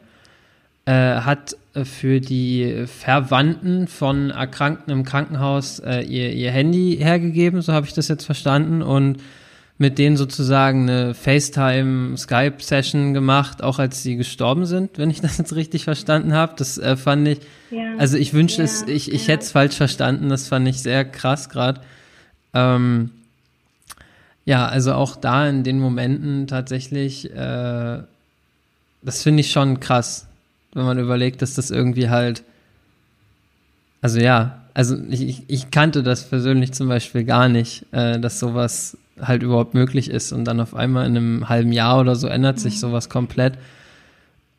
äh, 0.86 0.92
hat 0.92 1.56
für 1.82 2.20
die 2.20 2.84
Verwandten 2.87 3.88
von 3.88 4.30
Erkrankten 4.30 4.92
im 4.92 5.04
Krankenhaus 5.04 5.80
äh, 5.80 6.02
ihr, 6.02 6.32
ihr 6.32 6.52
Handy 6.52 6.98
hergegeben, 7.00 7.62
so 7.62 7.72
habe 7.72 7.87
ich 7.87 7.92
das 7.92 8.08
jetzt 8.08 8.24
verstanden, 8.24 8.82
und 8.82 9.18
mit 9.76 9.98
denen 9.98 10.16
sozusagen 10.16 10.88
eine 10.88 11.14
FaceTime, 11.14 12.16
Skype-Session 12.16 13.12
gemacht, 13.12 13.62
auch 13.62 13.80
als 13.80 14.04
sie 14.04 14.16
gestorben 14.16 14.66
sind, 14.66 14.98
wenn 14.98 15.10
ich 15.10 15.20
das 15.22 15.38
jetzt 15.38 15.54
richtig 15.56 15.84
verstanden 15.84 16.32
habe. 16.32 16.54
Das 16.56 16.78
äh, 16.78 16.96
fand 16.96 17.26
ich, 17.26 17.40
ja. 17.70 17.96
also 17.98 18.16
ich 18.16 18.32
wünsche 18.32 18.58
ja. 18.58 18.64
es, 18.64 18.82
ich, 18.82 19.12
ich 19.12 19.26
ja. 19.26 19.34
hätte 19.34 19.44
es 19.44 19.52
falsch 19.52 19.74
verstanden, 19.74 20.28
das 20.28 20.48
fand 20.48 20.68
ich 20.68 20.80
sehr 20.80 21.04
krass 21.04 21.48
gerade. 21.48 21.80
Ähm, 22.52 23.10
ja, 24.44 24.66
also 24.66 24.92
auch 24.92 25.16
da 25.16 25.48
in 25.48 25.64
den 25.64 25.80
Momenten 25.80 26.46
tatsächlich, 26.46 27.32
äh, 27.32 27.98
das 29.02 29.22
finde 29.22 29.40
ich 29.40 29.50
schon 29.50 29.80
krass, 29.80 30.26
wenn 30.74 30.84
man 30.84 30.98
überlegt, 30.98 31.40
dass 31.42 31.54
das 31.54 31.70
irgendwie 31.70 32.10
halt, 32.10 32.42
also 34.00 34.20
ja, 34.20 34.60
also 34.74 34.96
ich, 35.08 35.44
ich 35.46 35.70
kannte 35.70 36.02
das 36.02 36.28
persönlich 36.28 36.72
zum 36.72 36.88
Beispiel 36.88 37.24
gar 37.24 37.48
nicht, 37.48 37.87
äh, 37.92 38.18
dass 38.18 38.40
sowas 38.40 38.98
halt 39.20 39.42
überhaupt 39.42 39.74
möglich 39.74 40.10
ist. 40.10 40.32
Und 40.32 40.44
dann 40.44 40.60
auf 40.60 40.74
einmal 40.74 41.06
in 41.06 41.16
einem 41.16 41.48
halben 41.48 41.72
Jahr 41.72 42.00
oder 42.00 42.16
so 42.16 42.26
ändert 42.26 42.58
sich 42.58 42.74
mhm. 42.74 42.78
sowas 42.78 43.08
komplett. 43.08 43.54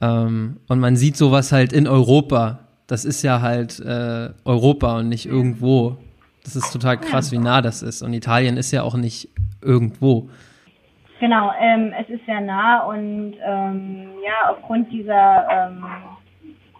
Ähm, 0.01 0.57
und 0.67 0.79
man 0.79 0.95
sieht 0.95 1.17
sowas 1.17 1.51
halt 1.51 1.73
in 1.73 1.87
Europa. 1.87 2.59
Das 2.87 3.03
ist 3.03 3.21
ja 3.23 3.41
halt 3.41 3.79
äh, 3.81 4.29
Europa 4.45 4.99
und 4.99 5.09
nicht 5.09 5.25
irgendwo. 5.25 5.97
Das 6.43 6.55
ist 6.55 6.71
total 6.71 6.99
krass, 6.99 7.31
wie 7.31 7.37
nah 7.37 7.61
das 7.61 7.81
ist. 7.81 8.01
Und 8.01 8.13
Italien 8.13 8.57
ist 8.57 8.71
ja 8.71 8.83
auch 8.83 8.95
nicht 8.95 9.29
irgendwo. 9.61 10.29
Genau, 11.19 11.51
ähm, 11.59 11.93
es 11.99 12.09
ist 12.09 12.25
sehr 12.25 12.41
nah 12.41 12.83
und 12.83 13.35
ähm, 13.43 14.09
ja, 14.23 14.51
aufgrund 14.51 14.91
dieser 14.91 15.47
ähm, 15.49 15.85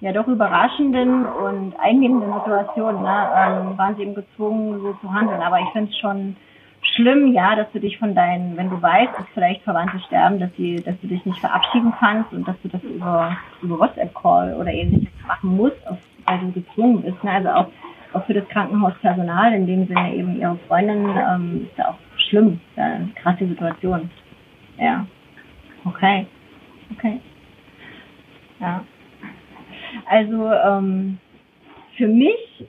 ja 0.02 0.12
doch 0.12 0.28
überraschenden 0.28 1.26
und 1.26 1.74
eingehenden 1.80 2.34
Situation 2.34 3.02
ne, 3.02 3.30
ähm, 3.36 3.78
waren 3.78 3.95
sie 3.95 4.04
eben 4.04 4.15
gezwungen, 4.15 4.82
so 4.82 4.93
zu 4.93 5.13
handeln. 5.13 5.41
Aber 5.41 5.60
ich 5.62 5.69
finde 5.69 5.91
es 5.91 5.98
schon 6.00 6.36
schlimm, 6.82 7.32
ja, 7.32 7.56
dass 7.56 7.71
du 7.71 7.80
dich 7.80 7.98
von 7.98 8.13
deinen, 8.13 8.58
wenn 8.58 8.69
du 8.69 8.82
weißt, 8.82 9.17
dass 9.17 9.26
vielleicht 9.34 9.63
Verwandte 9.63 10.00
sterben, 10.02 10.39
dass 10.39 10.54
sie, 10.58 10.76
dass 10.84 11.00
du 11.00 11.08
dich 11.08 11.26
nicht 11.26 11.39
verabschieden 11.39 11.93
kannst 11.98 12.34
und 12.34 12.45
dass 12.45 12.62
du 12.62 12.67
das 12.67 12.84
über, 12.84 13.38
über 13.62 13.80
WhatsApp-Call 13.80 14.54
oder 14.56 14.71
ähnliches 14.71 15.13
machen 15.26 15.56
musst, 15.56 15.78
weil 16.26 16.39
du 16.39 16.52
gezwungen 16.52 17.02
bist. 17.02 17.24
Ne? 17.24 17.32
Also 17.32 17.50
auch 17.50 17.67
auch 18.15 18.26
für 18.26 18.34
das 18.34 18.48
Krankenhauspersonal, 18.48 19.54
in 19.54 19.67
dem 19.67 19.88
Sinne 19.88 20.15
eben 20.15 20.39
ihre 20.39 20.58
Freundin, 20.67 21.10
ähm, 21.10 21.67
ist 21.69 21.78
ja 21.78 21.89
auch 21.89 21.98
schlimm, 22.30 22.62
ja 22.78 23.02
krasse 23.21 23.45
Situation. 23.45 24.10
Ja. 24.78 25.06
Okay. 25.86 26.28
Okay. 26.98 27.20
Ja. 28.60 28.84
Also 30.10 30.52
ähm, 30.52 31.20
für 31.98 32.08
mich, 32.08 32.66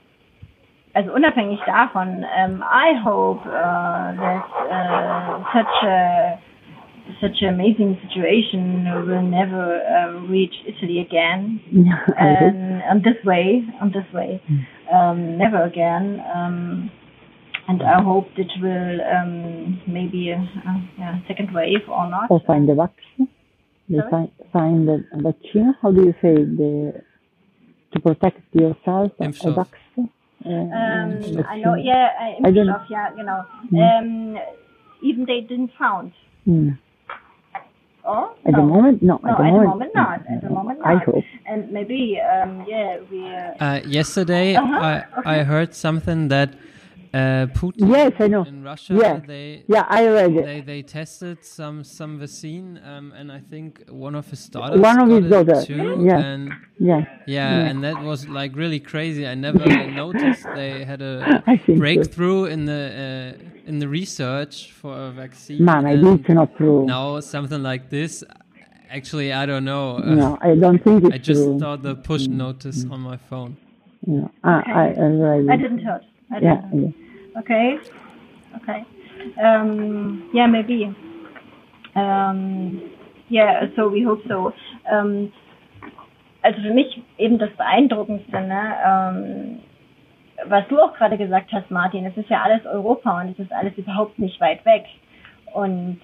also 0.95 1.13
unabhängig 1.13 1.61
davon, 1.67 2.25
ähm, 2.37 2.63
I 2.63 2.95
hope 3.05 3.47
uh, 3.47 4.15
that 4.17 4.45
uh, 4.71 5.45
such 5.53 5.83
a 5.83 6.39
such 7.21 7.43
an 7.43 7.55
amazing 7.55 7.99
situation 8.03 8.85
will 9.07 9.23
never 9.23 9.81
uh, 9.85 10.21
reach 10.29 10.55
Italy 10.67 11.01
again. 11.01 11.61
um, 12.21 12.83
on 12.91 13.03
this 13.03 13.17
way, 13.25 13.65
on 13.81 13.91
this 13.93 14.05
way, 14.13 14.41
um, 14.93 15.39
never 15.39 15.65
again. 15.65 16.23
Um, 16.35 16.91
and 17.69 17.83
I 17.83 18.03
hope 18.03 18.29
it 18.37 18.51
will 18.63 19.01
um, 19.17 19.81
maybe 19.87 20.31
a, 20.31 20.37
a 20.39 20.73
yeah, 20.99 21.19
second 21.29 21.53
wave 21.53 21.89
or 21.89 22.09
not. 22.09 22.31
Or 22.31 22.41
find 22.47 22.69
the 22.69 22.75
vaccine. 22.75 23.29
They 23.89 23.99
Sorry? 23.99 24.11
find, 24.11 24.31
find 24.53 24.89
the 24.89 25.05
vaccine. 25.29 25.75
How 25.81 25.91
do 25.93 26.03
you 26.05 26.15
say 26.23 26.35
the 26.35 27.03
to 27.93 28.01
protect 28.01 28.41
yourself? 28.55 29.13
A 29.21 29.29
vaccine. 29.31 30.11
Uh, 30.45 30.51
Um, 30.51 31.45
I 31.49 31.57
know, 31.65 31.75
yeah, 31.75 32.11
uh, 32.21 32.47
I 32.47 32.51
don't- 32.51 32.67
know. 32.67 32.83
yeah, 32.91 33.11
genau. 33.17 33.39
Um, 33.73 34.37
even 35.03 35.25
they 35.27 35.41
didn't 35.41 35.73
found. 35.79 36.13
Mm. 36.47 36.79
Oh, 38.09 38.37
At 38.47 38.53
no. 38.53 38.59
the 38.61 38.67
moment, 38.67 39.03
no. 39.03 39.19
No, 39.25 39.31
at 39.33 39.39
the 39.39 39.43
at 39.45 39.51
the 39.51 39.51
moment, 39.51 39.69
moment 39.71 39.95
not. 39.95 40.21
At 40.31 40.41
the 40.43 40.51
moment 40.51 40.79
I 40.85 40.95
not. 40.95 41.05
hope. 41.07 41.25
And 41.47 41.73
maybe, 41.73 42.21
um, 42.21 42.65
yeah, 42.69 42.99
we. 43.11 43.27
Uh, 43.27 43.65
Uh, 43.65 43.81
yesterday, 43.99 44.55
Uh-huh, 44.55 45.03
I, 45.25 45.39
I 45.41 45.43
heard 45.43 45.75
something 45.75 46.29
that 46.29 46.51
uh, 47.17 47.47
Putin 47.61 47.85
Yes, 47.97 48.13
I 48.25 48.27
know. 48.35 48.43
in 48.53 48.59
Russia, 48.71 48.93
Yeah. 49.05 49.21
they 49.33 49.45
Yeah, 49.75 49.85
I 49.99 50.01
read 50.19 50.33
it. 50.39 50.45
they 50.51 50.61
they 50.73 50.83
tested 50.99 51.37
some 51.59 51.79
some 51.99 52.13
vaccine, 52.25 52.69
um, 52.91 53.07
and 53.19 53.27
I 53.39 53.41
think 53.53 53.69
one 54.07 54.15
of 54.21 54.27
his 54.33 54.43
daughters 54.55 54.81
One 54.91 54.99
of 55.03 55.09
got 55.09 55.17
his 55.17 55.25
it 55.27 55.31
daughters, 55.35 55.67
too, 55.71 55.85
yeah. 56.09 56.29
and 56.31 56.43
Yeah. 56.89 57.01
yeah, 57.01 57.05
Yeah. 57.37 57.69
and 57.69 57.77
that 57.87 57.99
was 58.11 58.21
like 58.41 58.53
really 58.63 58.81
crazy. 58.93 59.23
I 59.35 59.35
never 59.49 59.65
noticed 60.05 60.43
they 60.61 60.73
had 60.93 61.01
a 61.13 61.15
think 61.47 61.61
so. 61.67 61.75
breakthrough 61.83 62.43
in 62.55 62.61
the 62.73 62.83
uh, 63.07 63.69
in 63.71 63.75
the 63.83 63.89
research 64.01 64.55
for 64.81 64.93
a 65.09 65.11
vaccine. 65.23 65.61
Man, 65.71 65.83
I 65.87 65.93
and 65.93 66.03
think 66.05 66.21
it's 66.21 66.35
not 66.41 66.49
true. 66.59 66.79
now 66.95 67.21
something 67.21 67.63
like 67.71 67.85
this. 67.99 68.13
Actually, 68.99 69.29
I 69.33 69.45
don't 69.51 69.65
know. 69.73 69.87
Uh, 69.99 70.15
No, 70.23 70.29
I 70.49 70.55
don't 70.55 70.81
think 70.85 70.97
it's 71.05 71.15
I 71.19 71.19
just 71.31 71.43
true. 71.45 71.59
saw 71.63 71.73
the 71.89 71.95
push 72.11 72.25
notice 72.45 72.81
on 72.95 73.01
my 73.11 73.17
phone. 73.31 73.53
No, 74.07 74.31
I, 74.45 74.53
I, 74.83 74.85
I 74.85 75.37
I 75.55 75.57
didn't 75.63 75.83
heard. 75.89 76.03
I 76.35 76.39
Yeah, 76.47 76.61
didn't. 76.73 76.95
Okay. 77.39 77.79
Okay. 78.57 78.85
Um, 79.43 80.31
yeah, 80.33 80.47
maybe. 80.47 80.95
Um, 81.95 82.83
yeah, 83.29 83.67
so 83.77 83.89
we 83.89 84.03
hope 84.03 84.23
so. 84.29 84.53
Um, 84.91 85.33
also 86.43 86.61
für 86.63 86.73
mich 86.73 87.03
eben 87.19 87.39
das 87.39 87.51
Beeindruckendste, 87.51 88.41
ne? 88.41 89.59
Was 90.49 90.69
du 90.69 90.79
auch 90.79 90.95
gerade 90.95 91.17
gesagt 91.17 91.51
hast, 91.53 91.71
Martin, 91.71 92.05
es 92.05 92.17
ist 92.17 92.29
ja 92.29 92.43
alles 92.43 92.65
Europa 92.67 93.21
und 93.21 93.31
es 93.31 93.39
ist 93.39 93.53
alles 93.53 93.73
überhaupt 93.77 94.19
nicht 94.19 94.39
weit 94.41 94.65
weg. 94.67 94.85
Und 95.55 95.99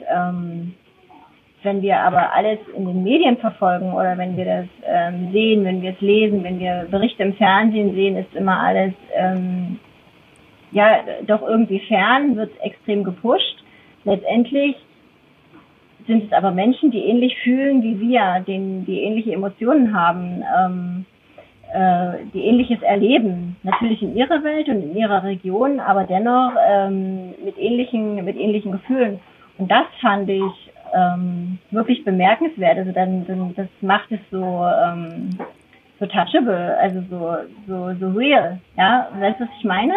wenn 1.62 1.83
wir 1.83 2.01
aber 2.01 2.35
alles 2.35 2.59
in 2.77 2.87
den 2.87 3.03
Medien 3.03 3.37
verfolgen 3.37 3.92
oder 3.92 4.18
wenn 4.18 4.37
wir 4.37 4.45
das 4.45 4.66
ähm, 4.85 5.31
sehen, 5.33 5.64
wenn 5.64 5.83
wir 5.83 5.92
es 5.92 6.01
lesen, 6.01 6.42
wenn 6.42 6.59
wir 6.59 6.87
Berichte 6.90 7.23
im 7.23 7.35
Fernsehen 7.35 7.95
sehen, 7.95 8.16
ist 8.16 8.35
immer 8.35 8.59
alles 8.59 8.95
ähm, 9.14 9.79
ja 10.72 11.04
doch 11.26 11.42
irgendwie 11.42 11.80
fern, 11.80 12.37
wird 12.37 12.50
extrem 12.62 13.04
gepusht. 13.04 13.62
Letztendlich 14.04 14.76
sind 16.06 16.24
es 16.24 16.32
aber 16.32 16.50
Menschen, 16.50 16.90
die 16.90 17.04
ähnlich 17.04 17.38
fühlen 17.38 17.82
wie 17.82 18.00
wir, 18.00 18.42
denen, 18.46 18.85
die 18.87 19.02
ähnliche 19.02 19.32
Emotionen 19.32 19.94
haben, 19.94 20.42
ähm, 20.58 21.06
äh, 21.72 22.24
die 22.35 22.44
ähnliches 22.44 22.82
erleben. 22.82 23.56
Natürlich 23.62 24.02
in 24.02 24.16
ihrer 24.16 24.42
Welt 24.42 24.68
und 24.68 24.82
in 24.82 24.96
ihrer 24.96 25.22
Region, 25.22 25.80
aber 25.80 26.04
dennoch 26.04 26.52
ähm, 26.68 27.35
mit 27.44 27.56
ähnlichen, 27.58 28.24
mit 28.24 28.37
ähnlichen 28.37 28.72
Gefühlen. 28.72 29.20
Und 29.58 29.70
das 29.70 29.87
fand 30.00 30.28
ich 30.28 30.72
ähm, 30.94 31.58
wirklich 31.70 32.04
bemerkenswert. 32.04 32.78
Also 32.78 32.92
dann, 32.92 33.26
dann 33.26 33.54
das 33.54 33.68
macht 33.80 34.11
es 34.11 34.20
so 34.30 34.66
ähm, 34.85 35.30
so 35.98 36.06
touchable, 36.06 36.76
also 36.78 37.00
so 37.08 37.37
so 37.66 37.94
so 38.00 38.08
real. 38.11 38.58
Ja, 38.76 39.08
weißt 39.18 39.40
du, 39.40 39.44
was 39.44 39.50
ich 39.58 39.64
meine? 39.64 39.94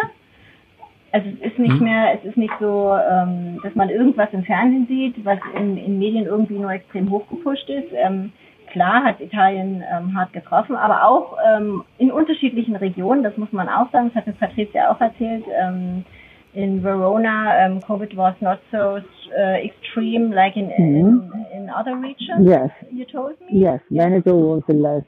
Also 1.12 1.28
es 1.40 1.52
ist 1.52 1.58
nicht 1.58 1.78
Hm. 1.78 1.84
mehr, 1.84 2.14
es 2.14 2.24
ist 2.24 2.36
nicht 2.36 2.52
so, 2.60 2.94
ähm, 3.10 3.60
dass 3.62 3.74
man 3.74 3.88
irgendwas 3.90 4.28
im 4.32 4.44
Fernsehen 4.44 4.86
sieht, 4.86 5.24
was 5.24 5.38
in, 5.56 5.76
in 5.76 5.98
Medien 5.98 6.26
irgendwie 6.26 6.58
nur 6.58 6.70
extrem 6.72 7.10
hochgepusht 7.10 7.68
ist. 7.70 7.88
Ähm, 7.94 8.32
klar 8.72 9.04
hat 9.04 9.20
Italien 9.20 9.82
ähm, 9.90 10.14
hart 10.18 10.32
getroffen, 10.32 10.76
aber 10.76 11.04
auch 11.08 11.36
ähm, 11.48 11.84
in 11.98 12.10
unterschiedlichen 12.10 12.76
Regionen, 12.76 13.22
das 13.22 13.36
muss 13.36 13.52
man 13.52 13.68
auch 13.68 13.90
sagen, 13.92 14.10
das 14.12 14.16
hat 14.16 14.26
mir 14.26 14.32
Patricia 14.34 14.90
auch 14.90 15.00
erzählt, 15.00 15.44
ähm, 15.62 16.04
in 16.52 16.82
Verona, 16.82 17.66
um, 17.66 17.80
COVID 17.82 18.16
was 18.16 18.34
not 18.40 18.58
so 18.72 18.96
uh, 18.96 19.54
extreme 19.62 20.34
like 20.34 20.56
in, 20.56 20.70
in, 20.70 21.32
in 21.54 21.70
other 21.70 21.94
regions, 22.00 22.46
Yes, 22.48 22.70
you 22.90 23.04
told 23.04 23.38
me? 23.42 23.58
yes. 23.60 23.80
Veneto 23.90 24.32
was 24.56 24.62
the 24.66 24.72
less, 24.72 25.04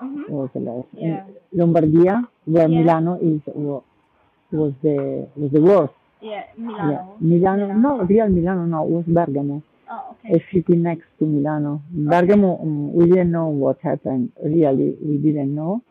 Mhm. 0.00 0.24
was 0.28 0.50
the 0.54 0.60
less. 0.60 0.84
Yeah. 0.92 1.24
Lombardia, 1.52 2.24
where 2.46 2.68
Yeah. 2.68 2.78
Milano 2.82 3.16
is, 3.20 3.40
wa- 3.54 3.82
was 4.52 4.72
the 4.82 5.28
was 5.36 5.50
the 5.52 5.60
worst. 5.60 5.94
Yeah, 6.20 6.44
Yeah. 6.56 6.64
Milano. 6.64 7.16
Milano, 7.20 7.72
no, 7.74 8.02
real 8.02 8.28
Milano, 8.28 8.64
no, 8.64 8.82
was 8.84 9.04
Bergamo. 9.06 9.62
Oh, 9.90 10.16
okay. 10.24 10.36
a 10.36 10.54
city 10.54 10.76
next 10.76 11.06
to 11.18 11.26
Milano. 11.26 11.82
Bergamo, 11.90 12.58
um, 12.62 12.92
we 12.94 13.06
didn't 13.08 13.32
know 13.32 13.48
what 13.48 13.78
happened. 13.82 14.30
Really, 14.42 14.96
we 15.02 15.18
didn't 15.18 15.54
know. 15.54 15.82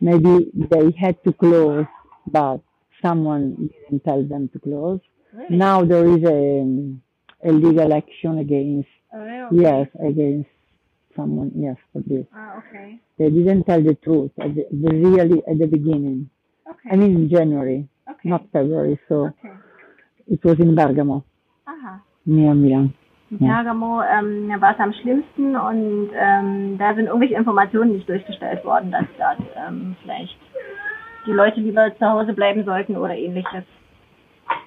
Maybe 0.00 0.50
they 0.54 0.90
had 0.98 1.22
to 1.24 1.32
close, 1.32 1.86
but 2.26 2.60
someone 3.02 3.70
didn't 3.90 4.04
tell 4.04 4.22
them 4.22 4.48
to 4.52 4.58
close. 4.60 5.00
Really? 5.34 5.56
Now 5.56 5.84
there 5.84 6.06
is 6.06 6.22
a, 6.24 7.48
a 7.48 7.52
legal 7.52 7.92
action 7.92 8.38
against, 8.38 8.88
Oh, 9.12 9.18
really? 9.18 9.62
yes, 9.62 9.88
against 10.00 10.48
someone, 11.16 11.50
yes, 11.56 11.76
for 11.92 12.00
this. 12.06 12.24
Ah, 12.34 12.58
okay. 12.58 13.00
They 13.18 13.28
didn't 13.30 13.64
tell 13.64 13.82
the 13.82 13.94
truth, 13.96 14.30
at 14.40 14.54
the, 14.54 14.64
the 14.70 14.94
really 14.94 15.42
at 15.50 15.58
the 15.58 15.66
beginning. 15.66 16.30
Okay. 16.70 16.88
I 16.92 16.96
mean, 16.96 17.14
in 17.16 17.28
January, 17.28 17.86
okay. 18.08 18.28
not 18.28 18.42
February, 18.52 18.98
so 19.08 19.26
okay. 19.26 19.52
it 20.28 20.44
was 20.44 20.58
in 20.58 20.74
Bergamo, 20.74 21.24
Aha. 21.66 22.00
near 22.26 22.54
Milan. 22.54 22.94
Bergamo 23.38 24.02
ähm, 24.02 24.52
war 24.60 24.74
es 24.74 24.80
am 24.80 24.92
schlimmsten 24.92 25.56
und 25.56 26.10
ähm, 26.14 26.76
da 26.78 26.94
sind 26.94 27.06
irgendwelche 27.06 27.34
Informationen 27.34 27.92
nicht 27.92 28.08
durchgestellt 28.08 28.62
worden, 28.64 28.90
dass 28.90 29.06
dort 29.16 29.38
ähm, 29.56 29.96
vielleicht 30.02 30.36
die 31.26 31.32
Leute 31.32 31.60
lieber 31.60 31.96
zu 31.96 32.06
Hause 32.06 32.34
bleiben 32.34 32.64
sollten 32.64 32.96
oder 32.96 33.16
ähnliches. 33.16 33.64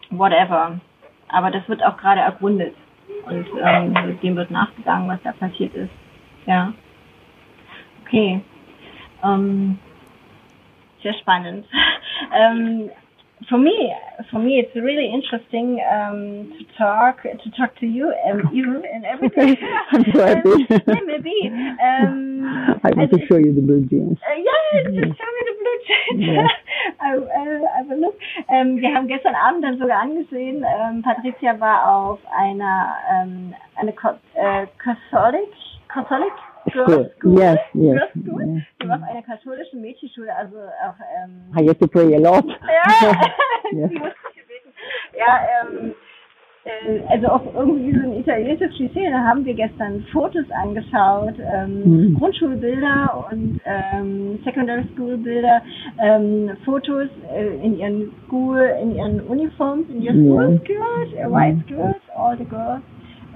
Whatever. 0.09 0.79
Aber 1.27 1.51
das 1.51 1.67
wird 1.69 1.83
auch 1.83 1.97
gerade 1.97 2.21
ergründet 2.21 2.75
und 3.27 3.45
ähm, 3.61 4.19
dem 4.21 4.35
wird 4.35 4.49
nachgegangen, 4.49 5.09
was 5.09 5.19
da 5.23 5.31
passiert 5.33 5.73
ist. 5.75 5.91
Ja. 6.45 6.73
Okay. 8.03 8.41
Ähm, 9.23 9.77
sehr 11.03 11.13
spannend. 11.15 11.67
um, 12.31 12.89
for 13.49 13.57
me, 13.57 13.93
for 14.31 14.39
me, 14.39 14.59
it's 14.59 14.75
really 14.75 15.11
interesting 15.11 15.79
um, 15.91 16.51
to 16.57 16.77
talk 16.77 17.23
to 17.23 17.51
talk 17.57 17.75
to 17.79 17.85
you 17.85 18.13
and 18.25 18.41
you 18.53 18.81
and 18.91 19.05
everything. 19.05 19.57
I'm 19.91 20.05
so 20.13 20.25
happy. 20.25 20.65
yeah, 20.69 20.99
maybe. 21.05 21.51
Um, 21.51 22.79
I 22.83 22.91
want 22.95 23.11
to 23.11 23.19
show 23.27 23.37
you 23.37 23.53
the 23.53 23.61
blue 23.61 23.85
jeans. 23.85 24.17
Uh, 24.23 24.35
yeah, 24.39 24.83
just 24.83 25.17
show 25.19 25.29
me 25.35 25.41
the 25.45 25.55
blue 25.59 25.79
check. 25.87 26.15
Yeah. 26.15 26.47
I, 27.01 27.15
I, 27.15 27.79
I 27.79 27.81
will 27.83 28.01
look. 28.01 28.19
Ähm, 28.49 28.77
wir 28.77 28.93
haben 28.93 29.07
gestern 29.07 29.35
Abend 29.35 29.63
dann 29.63 29.77
sogar 29.79 30.01
angesehen, 30.01 30.63
ähm, 30.65 31.01
Patricia 31.01 31.59
war 31.59 31.93
auf 31.93 32.19
einer 32.31 32.95
ähm, 33.11 33.53
eine 33.75 33.91
Co 33.93 34.09
äh, 34.35 34.67
Catholic, 34.77 35.49
Catholic 35.87 36.33
School. 36.71 37.11
School. 37.19 37.39
Yes, 37.39 37.59
yes. 37.73 38.01
School. 38.11 38.41
Yeah. 38.45 38.61
Sie 38.81 38.87
war 38.89 38.97
auf 38.97 39.03
einer 39.09 39.21
katholischen 39.23 39.81
Mädchenschule, 39.81 40.35
also 40.35 40.57
auch 40.57 40.95
ähm, 41.23 41.51
I 41.57 41.67
had 41.67 41.79
to 41.79 41.87
pray 41.87 42.13
a 42.15 42.19
lot. 42.19 42.45
ja, 42.51 43.11
sie 43.71 43.77
musste 43.95 44.29
gebeten. 44.35 44.73
Ja, 45.17 45.39
ähm, 45.63 45.93
äh, 46.65 47.01
also 47.09 47.27
auch 47.27 47.53
irgendwie 47.53 47.93
so 47.93 47.99
ein 48.07 48.13
italienisches 48.13 48.75
Klischee. 48.75 49.09
Da 49.11 49.19
haben 49.19 49.45
wir 49.45 49.53
gestern 49.53 50.03
Fotos 50.11 50.45
angeschaut, 50.51 51.35
ähm, 51.39 51.83
Mhm. 51.85 52.15
Grundschulbilder 52.19 53.27
und 53.31 53.61
ähm, 53.65 54.39
Secondary 54.43 54.83
School 54.95 55.17
Bilder, 55.17 55.61
ähm, 55.99 56.57
Fotos 56.65 57.09
äh, 57.33 57.55
in 57.63 57.77
ihren 57.77 58.11
School, 58.25 58.59
in 58.81 58.95
ihren 58.95 59.21
Uniforms, 59.21 59.87
in 59.89 60.01
ihren 60.01 60.25
Ja. 60.25 60.31
School 60.33 60.61
Skirts, 60.63 61.13
äh, 61.13 61.31
white 61.31 61.61
skirts, 61.65 62.01
all 62.15 62.35
the 62.37 62.45
girls. 62.45 62.81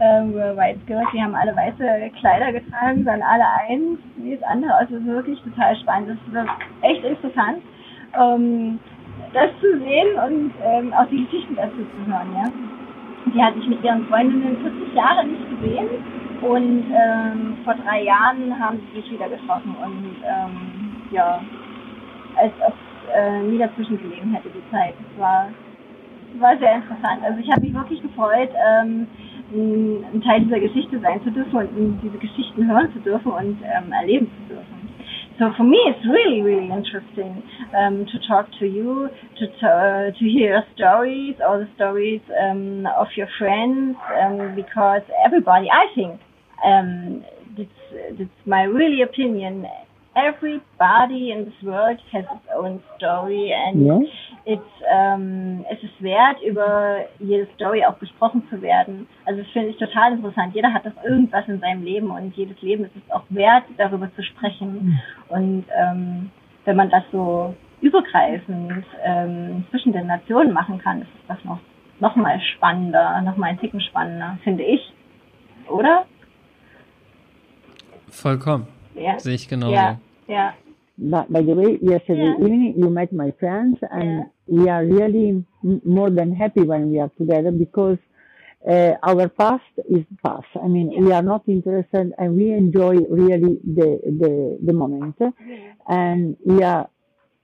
Ähm, 0.02 0.34
white 0.34 0.80
skirts, 0.86 1.12
die 1.14 1.22
haben 1.22 1.36
alle 1.36 1.56
weiße 1.56 2.12
Kleider 2.20 2.54
getragen, 2.54 3.04
sahen 3.04 3.22
alle 3.22 3.46
eins 3.68 4.00
wie 4.18 4.36
das 4.36 4.44
andere. 4.44 4.76
Also 4.76 5.04
wirklich 5.06 5.42
total 5.42 5.76
spannend. 5.78 6.18
Das 6.34 6.44
ist 6.44 6.50
echt 6.82 7.04
interessant. 7.04 7.62
Ähm, 8.18 8.80
das 9.34 9.50
zu 9.60 9.80
sehen 9.80 10.18
und 10.26 10.54
ähm, 10.64 10.94
auch 10.94 11.08
die 11.10 11.26
Geschichten 11.26 11.56
dazu 11.56 11.78
zu 11.78 12.12
hören, 12.12 12.34
ja. 12.34 12.52
Die 13.34 13.44
hatte 13.44 13.60
ich 13.60 13.68
mit 13.68 13.84
ihren 13.84 14.08
Freundinnen 14.08 14.58
40 14.58 14.96
Jahre 14.96 15.26
nicht 15.26 15.50
gesehen 15.50 15.88
und 16.42 16.86
ähm, 16.90 17.58
vor 17.64 17.76
drei 17.76 18.04
Jahren 18.04 18.58
haben 18.60 18.80
sie 18.80 19.02
sich 19.02 19.12
wieder 19.12 19.30
getroffen 19.30 19.76
und 19.84 20.16
ähm, 20.24 20.96
ja, 21.12 21.42
als 22.38 22.54
ob 22.66 22.74
äh, 23.14 23.42
nie 23.42 23.58
dazwischen 23.58 24.02
gelegen 24.02 24.34
hätte 24.34 24.50
die 24.50 24.72
Zeit. 24.72 24.94
Es 25.00 25.20
war, 25.20 25.50
war 26.38 26.58
sehr 26.58 26.76
interessant. 26.76 27.24
Also 27.24 27.40
ich 27.40 27.50
habe 27.52 27.62
mich 27.62 27.74
wirklich 27.74 28.02
gefreut, 28.02 28.50
ähm, 28.54 29.08
ein 29.52 30.22
Teil 30.22 30.42
dieser 30.42 30.60
Geschichte 30.60 31.00
sein 31.00 31.22
zu 31.24 31.32
dürfen 31.32 31.56
und 31.56 32.00
diese 32.04 32.18
Geschichten 32.18 32.68
hören 32.72 32.92
zu 32.94 33.00
dürfen 33.00 33.32
und 33.32 33.58
ähm, 33.64 33.92
erleben 33.92 34.28
zu 34.28 34.54
dürfen. 34.54 34.80
So 35.40 35.54
for 35.56 35.64
me, 35.64 35.78
it's 35.88 36.06
really, 36.06 36.42
really 36.42 36.70
interesting 36.70 37.42
um, 37.74 38.06
to 38.06 38.20
talk 38.28 38.48
to 38.60 38.66
you, 38.66 39.08
to 39.40 39.46
uh, 39.66 40.12
to 40.12 40.26
hear 40.26 40.66
stories, 40.76 41.36
all 41.40 41.60
the 41.60 41.70
stories 41.76 42.20
um, 42.44 42.86
of 42.86 43.08
your 43.16 43.28
friends, 43.38 43.96
um, 44.22 44.54
because 44.54 45.02
everybody, 45.26 45.68
I 45.72 45.88
think, 45.96 46.20
um, 46.62 47.24
that's, 47.58 48.18
that's 48.20 48.46
my 48.46 48.64
really 48.64 49.02
opinion 49.02 49.66
everybody 50.28 51.32
in 51.32 51.46
this 51.46 51.64
world 51.64 52.00
has 52.12 52.26
its 52.26 52.48
own 52.56 52.82
story 52.96 53.52
and 53.54 53.86
yeah. 53.86 54.00
it's, 54.46 54.72
ähm, 54.92 55.66
es 55.70 55.82
ist 55.84 56.02
wert, 56.02 56.38
über 56.42 57.06
jede 57.20 57.48
Story 57.56 57.84
auch 57.86 57.96
besprochen 57.96 58.44
zu 58.50 58.62
werden. 58.62 59.08
Also 59.26 59.42
das 59.42 59.52
finde 59.52 59.70
ich 59.70 59.78
total 59.78 60.14
interessant. 60.14 60.54
Jeder 60.56 60.74
hat 60.74 60.86
das 60.86 60.94
irgendwas 61.04 61.48
in 61.48 61.60
seinem 61.60 61.84
Leben 61.84 62.12
und 62.12 62.36
jedes 62.36 62.62
Leben 62.62 62.86
ist 62.86 62.96
es 62.96 63.12
auch 63.12 63.24
wert, 63.30 63.64
darüber 63.78 64.14
zu 64.16 64.24
sprechen. 64.24 64.74
Mhm. 64.74 65.00
Und 65.30 65.66
ähm, 65.78 66.32
wenn 66.66 66.76
man 66.76 66.90
das 66.90 67.04
so 67.12 67.56
übergreifend 67.82 68.86
ähm, 69.04 69.66
zwischen 69.70 69.94
den 69.94 70.08
Nationen 70.08 70.54
machen 70.54 70.80
kann, 70.80 71.02
ist 71.02 71.10
das 71.28 71.38
noch, 71.44 71.60
noch 72.00 72.16
mal 72.16 72.40
spannender, 72.56 73.22
noch 73.22 73.38
mal 73.38 73.48
ein 73.48 73.60
Ticken 73.60 73.82
spannender, 73.82 74.38
finde 74.44 74.64
ich. 74.64 74.94
Oder? 75.68 76.06
Vollkommen. 78.10 78.68
Ja. 78.96 79.20
Sehe 79.20 79.36
ich 79.36 79.48
genauso. 79.48 79.74
Ja. 79.74 80.00
Yeah. 80.30 80.54
But 80.98 81.32
by 81.32 81.42
the 81.42 81.56
way, 81.56 81.80
yesterday 81.82 82.36
yeah. 82.38 82.46
evening 82.46 82.74
you 82.78 82.90
met 82.90 83.12
my 83.12 83.32
friends, 83.40 83.78
and 83.90 84.26
yeah. 84.48 84.58
we 84.62 84.70
are 84.70 84.86
really 84.86 85.44
more 85.86 86.10
than 86.10 86.36
happy 86.36 86.62
when 86.62 86.92
we 86.92 87.00
are 87.00 87.10
together 87.18 87.52
because 87.52 87.98
uh, 88.70 88.94
our 89.02 89.30
past 89.30 89.64
is 89.90 90.04
past. 90.24 90.48
I 90.62 90.68
mean, 90.68 90.92
yeah. 90.92 91.00
we 91.00 91.12
are 91.14 91.22
not 91.22 91.44
interested, 91.48 92.14
and 92.18 92.36
we 92.36 92.52
enjoy 92.52 92.96
really 93.10 93.60
the 93.64 94.00
the 94.22 94.60
the 94.64 94.74
moment, 94.74 95.16
and 95.88 96.38
we 96.46 96.64
are. 96.64 96.90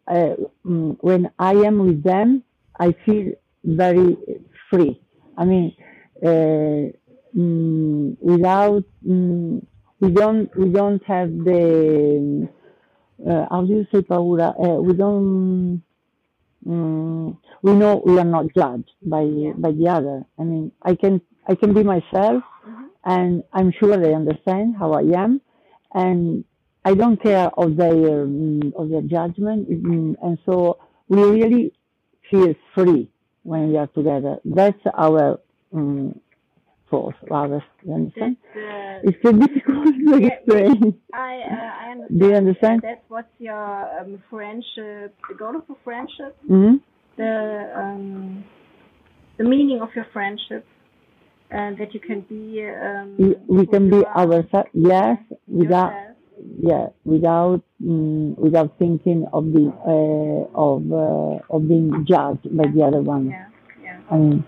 Uh, 0.07 0.35
mm, 0.63 0.95
when 1.01 1.31
I 1.39 1.53
am 1.53 1.79
with 1.79 2.03
them, 2.03 2.43
I 2.79 2.93
feel 3.05 3.31
very 3.63 4.15
free. 4.69 5.01
I 5.35 5.45
mean, 5.45 5.75
uh, 6.21 6.91
mm, 7.35 8.15
without 8.21 8.83
mm, 9.07 9.65
we 9.99 10.11
don't 10.11 10.55
we 10.55 10.69
don't 10.69 11.03
have 11.05 11.29
the 11.29 12.47
uh, 13.23 13.45
how 13.49 13.61
do 13.61 13.73
you 13.73 13.87
say 13.91 14.01
paura? 14.01 14.53
Uh, 14.59 14.81
we 14.81 14.93
don't, 14.93 15.81
um, 16.67 17.37
we 17.61 17.71
know 17.73 18.01
we 18.05 18.17
are 18.19 18.25
not 18.25 18.45
judged 18.55 18.91
by 19.01 19.21
yeah. 19.21 19.53
by 19.55 19.71
the 19.71 19.87
other. 19.87 20.25
I 20.39 20.43
mean, 20.43 20.71
I 20.81 20.95
can 20.95 21.21
I 21.47 21.55
can 21.55 21.73
be 21.73 21.83
myself, 21.83 22.43
mm-hmm. 22.43 22.83
and 23.05 23.43
I'm 23.53 23.71
sure 23.79 23.97
they 23.97 24.13
understand 24.13 24.75
how 24.77 24.93
I 24.93 25.01
am, 25.23 25.41
and 25.93 26.43
I 26.83 26.93
don't 26.93 27.21
care 27.21 27.49
of 27.57 27.77
their 27.77 28.23
um, 28.23 28.73
of 28.75 28.89
their 28.89 29.01
judgment, 29.01 29.69
mm, 29.69 30.15
and 30.21 30.37
so 30.45 30.79
we 31.07 31.23
really 31.23 31.73
feel 32.29 32.53
free 32.73 33.09
when 33.43 33.69
we 33.69 33.77
are 33.77 33.87
together. 33.87 34.37
That's 34.43 34.81
our 34.97 35.39
um, 35.73 36.19
force, 36.95 37.15
rather. 37.29 37.63
Understand? 37.87 38.37
Uh, 38.55 39.07
it's 39.07 39.17
so 39.23 39.31
difficult 39.31 39.85
to 39.85 40.19
yeah, 40.19 40.27
explain. 40.33 40.99
I, 41.13 41.17
uh, 41.17 41.83
I 41.83 41.91
understand. 41.91 42.19
Do 42.19 42.27
you 42.27 42.35
understand? 42.35 42.81
That's 42.83 43.05
what's 43.09 43.35
your 43.39 43.99
um, 43.99 44.23
friendship, 44.29 45.15
the 45.29 45.35
goal 45.37 45.55
of 45.55 45.63
a 45.69 45.75
friendship, 45.83 46.37
mm-hmm. 46.49 46.75
the 47.17 47.71
um, 47.75 48.43
the 49.37 49.43
meaning 49.43 49.81
of 49.81 49.89
your 49.95 50.07
friendship, 50.13 50.65
and 51.51 51.77
that 51.77 51.93
you 51.93 51.99
can 51.99 52.21
be. 52.21 52.65
Um, 52.65 53.15
we, 53.17 53.35
we 53.59 53.65
can 53.67 53.89
be 53.89 54.05
ourselves. 54.05 54.69
Yes, 54.73 55.17
without. 55.47 55.91
Yourself. 55.91 56.11
Yeah, 56.59 56.87
without 57.05 57.61
mm, 57.81 58.37
without 58.37 58.77
thinking 58.77 59.25
of 59.31 59.45
the 59.53 59.71
uh, 59.87 60.65
of 60.67 60.83
uh, 60.91 61.55
of 61.55 61.65
being 61.65 62.05
judged 62.05 62.45
by 62.57 62.67
the 62.67 62.83
other 62.83 63.01
one. 63.01 63.29
Yeah, 63.29 63.47
yeah. 63.81 63.99
I 64.11 64.17
mean, 64.17 64.43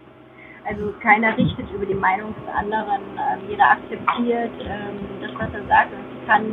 Also 0.68 0.92
keiner 1.02 1.38
richtet 1.38 1.72
über 1.72 1.86
die 1.86 1.94
Meinung 1.94 2.36
des 2.36 2.54
anderen, 2.54 3.02
ähm, 3.16 3.40
jeder 3.48 3.72
akzeptiert 3.72 4.52
ähm, 4.70 5.00
das, 5.22 5.32
was 5.40 5.54
er 5.54 5.64
sagt 5.66 5.94
und 5.94 6.04
sie 6.12 6.28
kann 6.28 6.44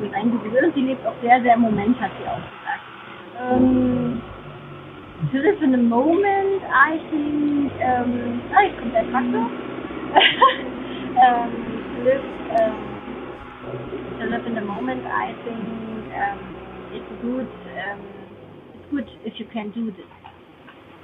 so 0.00 0.08
sein, 0.08 0.32
will 0.32 0.64
und 0.64 0.74
sie 0.74 0.80
lebt 0.80 1.06
auch 1.06 1.14
sehr, 1.20 1.42
sehr 1.42 1.54
im 1.54 1.60
Moment, 1.60 2.00
hat 2.00 2.10
sie 2.18 2.26
auch 2.26 2.40
gesagt. 2.40 2.80
Um, 3.38 4.22
to 5.30 5.38
live 5.38 5.60
in 5.62 5.72
the 5.72 5.76
moment, 5.76 6.62
I 6.72 6.98
think, 7.10 7.70
um, 7.84 8.40
ah, 8.54 8.62
jetzt 8.62 8.78
kommt 8.78 8.94
der 8.94 9.06
Traktor. 9.10 9.50
um, 11.20 11.52
to, 11.96 12.02
live, 12.02 12.24
um, 12.60 12.76
to 14.20 14.26
live 14.26 14.46
in 14.46 14.54
the 14.54 14.62
moment, 14.62 15.04
I 15.04 15.34
think 15.44 15.60
um, 16.16 16.38
it's 16.94 17.04
good, 17.20 17.48
um, 17.90 18.00
it's 18.74 18.90
good 18.90 19.06
if 19.26 19.38
you 19.38 19.46
can 19.52 19.70
do 19.70 19.90
this. 19.90 20.08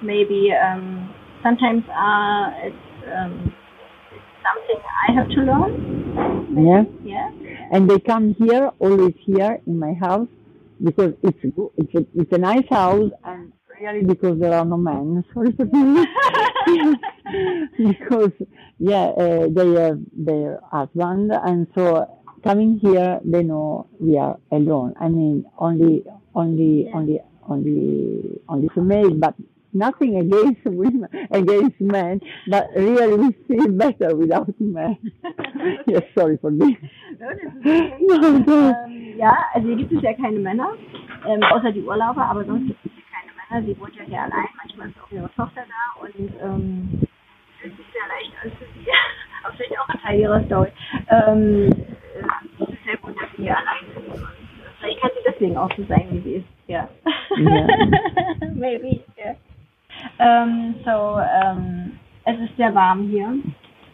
Maybe 0.01 0.53
um, 0.53 1.11
sometimes 1.43 1.83
uh, 1.89 2.51
it's, 2.67 2.77
um, 3.17 3.53
it's 4.13 4.25
something 4.43 4.81
I 5.09 5.13
have 5.13 5.29
to 5.29 5.41
learn. 5.43 6.07
Yeah. 6.67 6.85
Yeah. 7.05 7.31
And 7.73 7.91
they 7.91 7.99
come 7.99 8.35
here, 8.35 8.71
always 8.79 9.15
here 9.25 9.61
in 9.67 9.79
my 9.79 9.95
house, 9.95 10.29
because 10.83 11.15
it's 11.23 11.39
it's 11.43 11.95
a, 11.95 12.07
it's 12.15 12.33
a 12.33 12.39
nice 12.39 12.69
house, 12.71 13.11
and 13.25 13.53
really 13.81 14.05
because 14.05 14.39
there 14.41 14.55
are 14.55 14.65
no 14.65 14.77
men. 14.77 15.25
Sorry 15.35 15.53
for 15.53 15.65
this. 15.65 16.07
because 17.77 18.33
yeah, 18.79 19.07
uh, 19.17 19.47
they 19.51 19.69
have 19.81 20.01
their 20.13 20.61
husband, 20.71 21.33
and 21.33 21.67
so 21.75 22.07
coming 22.45 22.79
here, 22.81 23.21
they 23.25 23.43
know 23.43 23.89
we 24.01 24.17
are 24.19 24.39
alone. 24.53 24.95
I 25.01 25.09
mean, 25.09 25.45
only 25.59 26.05
only 26.35 26.87
yeah. 26.87 26.97
only 26.97 27.21
only 27.49 28.41
only 28.49 28.69
female, 28.75 29.11
but 29.15 29.35
nothing 29.77 30.19
against 30.19 30.65
women, 30.65 31.09
against 31.31 31.81
men, 31.81 32.21
but 32.49 32.69
really 32.75 33.17
we 33.17 33.37
feel 33.47 33.69
better 33.69 34.17
without 34.17 34.53
men. 34.59 34.97
yes, 35.87 36.03
sorry 36.17 36.39
for 36.39 36.51
this. 36.51 36.77
No, 37.19 37.29
no. 37.31 38.75
Ähm, 38.87 39.19
ja, 39.19 39.37
also 39.55 39.69
hier 39.69 39.77
gibt 39.77 39.93
es 39.93 40.03
ja 40.03 40.13
keine 40.15 40.39
Männer, 40.39 40.73
ähm, 41.27 41.43
außer 41.43 41.73
die 41.73 41.83
Urlauber, 41.83 42.25
aber 42.25 42.45
sonst 42.45 42.67
gibt 42.67 42.87
es 42.87 42.93
hier 42.93 43.03
keine 43.13 43.33
Männer. 43.37 43.67
Sie 43.67 43.81
wohnt 43.81 43.95
ja 43.97 44.05
hier 44.05 44.23
allein, 44.23 44.49
manchmal 44.57 44.89
ist 44.89 44.97
auch 45.03 45.11
ihre 45.13 45.31
Tochter 45.35 45.63
da 45.69 46.01
und 46.03 46.33
ähm, 46.43 46.89
es 47.63 47.73
ist 47.73 47.93
sehr 47.93 48.09
leicht 48.09 48.33
an 48.43 48.51
für 48.59 48.65
sie. 48.75 48.87
aber 49.43 49.55
vielleicht 49.55 49.79
auch 49.79 49.89
ein 49.89 50.01
Teil 50.01 50.21
ihrer 50.21 50.45
Story. 50.45 50.71
Ähm, 51.09 51.73
es 52.61 52.69
ist 52.69 52.85
sehr 52.85 52.97
gut, 52.99 53.15
dass 53.21 53.31
sie 53.37 53.43
hier 53.43 53.57
allein 53.57 53.85
ist. 53.97 54.23
Vielleicht 54.81 55.01
kann 55.01 55.11
sie 55.15 55.31
deswegen 55.33 55.57
auch 55.57 55.71
so 55.77 55.85
sein, 55.85 56.07
wie 56.11 56.21
sie 56.21 56.35
ist. 56.37 56.47
Ja. 56.67 56.89
Yeah. 57.37 57.67
Maybe, 58.55 59.01
yeah. 59.17 59.37
Ähm, 60.19 60.75
so, 60.85 61.19
ähm, 61.45 61.99
es 62.25 62.39
ist 62.41 62.57
sehr 62.57 62.75
warm 62.75 63.09
hier. 63.09 63.35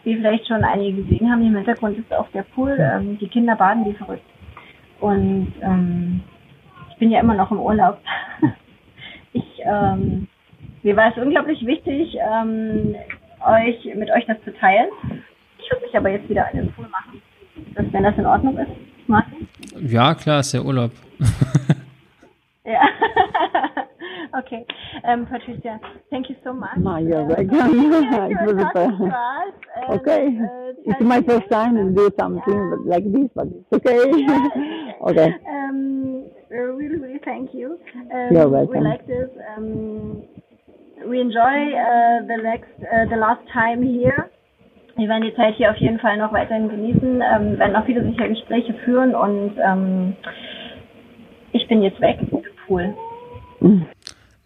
Wie 0.03 0.15
vielleicht 0.15 0.47
schon 0.47 0.63
einige 0.63 1.03
gesehen 1.03 1.31
haben, 1.31 1.45
im 1.45 1.55
Hintergrund 1.55 1.97
ist 1.97 2.13
auch 2.13 2.27
der 2.31 2.43
Pool. 2.43 2.77
Ähm, 2.79 3.17
die 3.19 3.27
Kinder 3.27 3.55
baden 3.55 3.85
wie 3.85 3.93
verrückt. 3.93 4.25
Und 4.99 5.53
ähm, 5.61 6.21
ich 6.91 6.97
bin 6.97 7.11
ja 7.11 7.19
immer 7.19 7.35
noch 7.35 7.51
im 7.51 7.59
Urlaub. 7.59 7.99
ich, 9.33 9.61
ähm, 9.65 10.27
mir 10.81 10.95
war 10.95 11.11
es 11.11 11.17
unglaublich 11.17 11.65
wichtig, 11.65 12.17
ähm, 12.19 12.95
euch 13.45 13.95
mit 13.95 14.09
euch 14.11 14.25
das 14.25 14.41
zu 14.43 14.53
teilen. 14.55 14.89
Ich 15.59 15.71
würde 15.71 15.85
mich 15.85 15.97
aber 15.97 16.09
jetzt 16.09 16.29
wieder 16.29 16.47
an 16.47 16.57
den 16.57 16.71
Pool 16.73 16.87
machen. 16.87 17.21
Dass, 17.75 17.85
wenn 17.91 18.03
das 18.03 18.17
in 18.17 18.25
Ordnung 18.25 18.57
ist, 18.57 18.71
Martin? 19.07 19.47
Ja, 19.79 20.13
klar, 20.15 20.39
ist 20.41 20.53
ja 20.53 20.61
Urlaub. 20.61 20.91
ja. 22.65 22.81
Okay. 24.35 24.65
Um, 25.03 25.27
Patricia, 25.27 25.79
thank 26.09 26.29
you 26.29 26.35
so 26.43 26.53
much. 26.53 26.77
No, 26.77 26.97
you're 26.97 27.23
welcome. 27.23 27.49
it 27.51 28.39
was 28.41 28.65
a, 28.75 29.93
okay. 29.93 30.27
Uh, 30.27 30.73
it's 30.85 31.01
my 31.01 31.21
first 31.21 31.49
time 31.51 31.75
to 31.75 31.93
do 31.93 32.09
something 32.19 32.41
yeah. 32.53 32.75
like 32.85 33.03
this, 33.11 33.29
but 33.35 33.47
it's 33.47 33.73
okay. 33.73 34.09
okay. 35.07 35.35
Um, 35.47 36.25
really, 36.49 36.87
really 36.87 37.19
thank 37.23 37.53
you. 37.53 37.79
Um, 38.11 38.29
you're 38.31 38.49
welcome. 38.49 38.73
We 38.73 38.89
like 38.89 39.05
this. 39.05 39.29
Um, 39.55 40.23
we 41.07 41.19
enjoy 41.21 41.73
uh, 41.77 42.25
the 42.25 42.37
next, 42.41 42.73
uh, 42.81 43.05
the 43.09 43.17
last 43.17 43.41
time 43.53 43.83
here. 43.83 44.31
Wir 44.95 45.09
werden 45.09 45.23
die 45.23 45.35
Zeit 45.35 45.55
hier 45.55 45.71
auf 45.71 45.77
jeden 45.77 45.99
Fall 45.99 46.17
noch 46.17 46.31
weiterhin 46.33 46.69
genießen, 46.69 47.21
ähm, 47.21 47.57
werden 47.57 47.75
auch 47.75 47.85
viele 47.85 48.03
sicher 48.03 48.29
Gespräche 48.29 48.75
führen 48.85 49.15
und 49.15 49.57
ähm, 49.57 50.15
ich 51.51 51.67
bin 51.67 51.81
jetzt 51.81 51.99
weg. 51.99 52.19
Cool. 52.69 52.95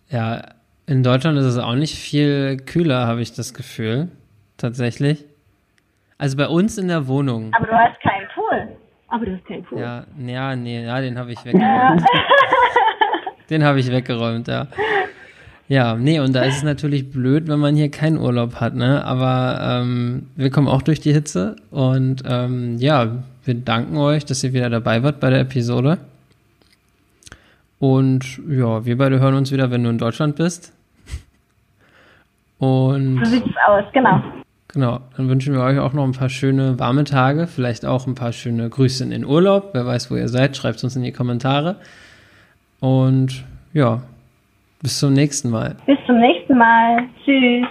Ja, 0.09 0.41
In 0.85 1.03
Deutschland 1.03 1.37
ist 1.37 1.45
es 1.45 1.57
auch 1.57 1.75
nicht 1.75 1.95
viel 1.95 2.57
kühler, 2.57 3.07
habe 3.07 3.21
ich 3.21 3.33
das 3.33 3.53
Gefühl. 3.53 4.09
Tatsächlich. 4.57 5.25
Also 6.17 6.37
bei 6.37 6.47
uns 6.47 6.77
in 6.77 6.87
der 6.87 7.07
Wohnung. 7.07 7.51
Aber 7.53 7.67
du 7.67 7.73
hast 7.73 7.99
keinen 8.01 8.27
Pool. 8.33 8.77
Aber 9.09 9.25
du 9.25 9.35
hast 9.35 9.45
keinen 9.45 9.63
Pool. 9.63 9.79
Ja, 9.79 10.05
ja, 10.17 10.55
nee, 10.55 10.83
ja, 10.83 11.01
den 11.01 11.17
habe 11.17 11.31
ich 11.31 11.43
weggeräumt. 11.45 12.03
den 13.49 13.63
habe 13.63 13.79
ich 13.79 13.91
weggeräumt, 13.91 14.47
ja. 14.47 14.67
Ja, 15.67 15.95
nee, 15.95 16.19
und 16.21 16.33
da 16.33 16.43
ist 16.43 16.57
es 16.57 16.63
natürlich 16.63 17.11
blöd, 17.11 17.49
wenn 17.49 17.59
man 17.59 17.75
hier 17.75 17.91
keinen 17.91 18.17
Urlaub 18.17 18.55
hat, 18.55 18.73
ne? 18.73 19.03
Aber 19.03 19.59
ähm, 19.61 20.27
wir 20.37 20.49
kommen 20.49 20.69
auch 20.69 20.81
durch 20.81 21.01
die 21.01 21.11
Hitze 21.11 21.57
und 21.69 22.23
ähm, 22.25 22.77
ja, 22.77 23.17
wir 23.43 23.53
danken 23.53 23.97
euch, 23.97 24.23
dass 24.23 24.43
ihr 24.43 24.53
wieder 24.53 24.69
dabei 24.69 25.03
wart 25.03 25.19
bei 25.19 25.29
der 25.29 25.41
Episode. 25.41 25.97
Und 27.79 28.39
ja, 28.49 28.85
wir 28.85 28.97
beide 28.97 29.19
hören 29.19 29.35
uns 29.35 29.51
wieder, 29.51 29.69
wenn 29.71 29.83
du 29.83 29.89
in 29.89 29.97
Deutschland 29.97 30.35
bist. 30.35 30.73
Und 32.59 33.23
so 33.23 33.29
sieht's 33.29 33.55
aus, 33.67 33.83
genau. 33.93 34.21
Genau, 34.69 34.99
dann 35.15 35.29
wünschen 35.29 35.53
wir 35.53 35.61
euch 35.61 35.79
auch 35.79 35.93
noch 35.93 36.03
ein 36.03 36.11
paar 36.11 36.29
schöne 36.29 36.79
warme 36.79 37.03
Tage, 37.03 37.47
vielleicht 37.47 37.85
auch 37.85 38.05
ein 38.05 38.15
paar 38.15 38.33
schöne 38.33 38.69
Grüße 38.69 39.03
in 39.03 39.11
den 39.11 39.25
Urlaub. 39.25 39.69
Wer 39.73 39.85
weiß, 39.85 40.11
wo 40.11 40.15
ihr 40.15 40.27
seid, 40.27 40.57
schreibt 40.57 40.77
es 40.77 40.83
uns 40.83 40.95
in 40.95 41.03
die 41.03 41.11
Kommentare. 41.11 41.77
Und 42.79 43.43
ja, 43.73 44.01
bis 44.81 44.99
zum 44.99 45.13
nächsten 45.13 45.49
Mal. 45.49 45.75
Bis 45.85 45.97
zum 46.05 46.19
nächsten 46.19 46.57
Mal. 46.57 47.03
Tschüss. 47.23 47.67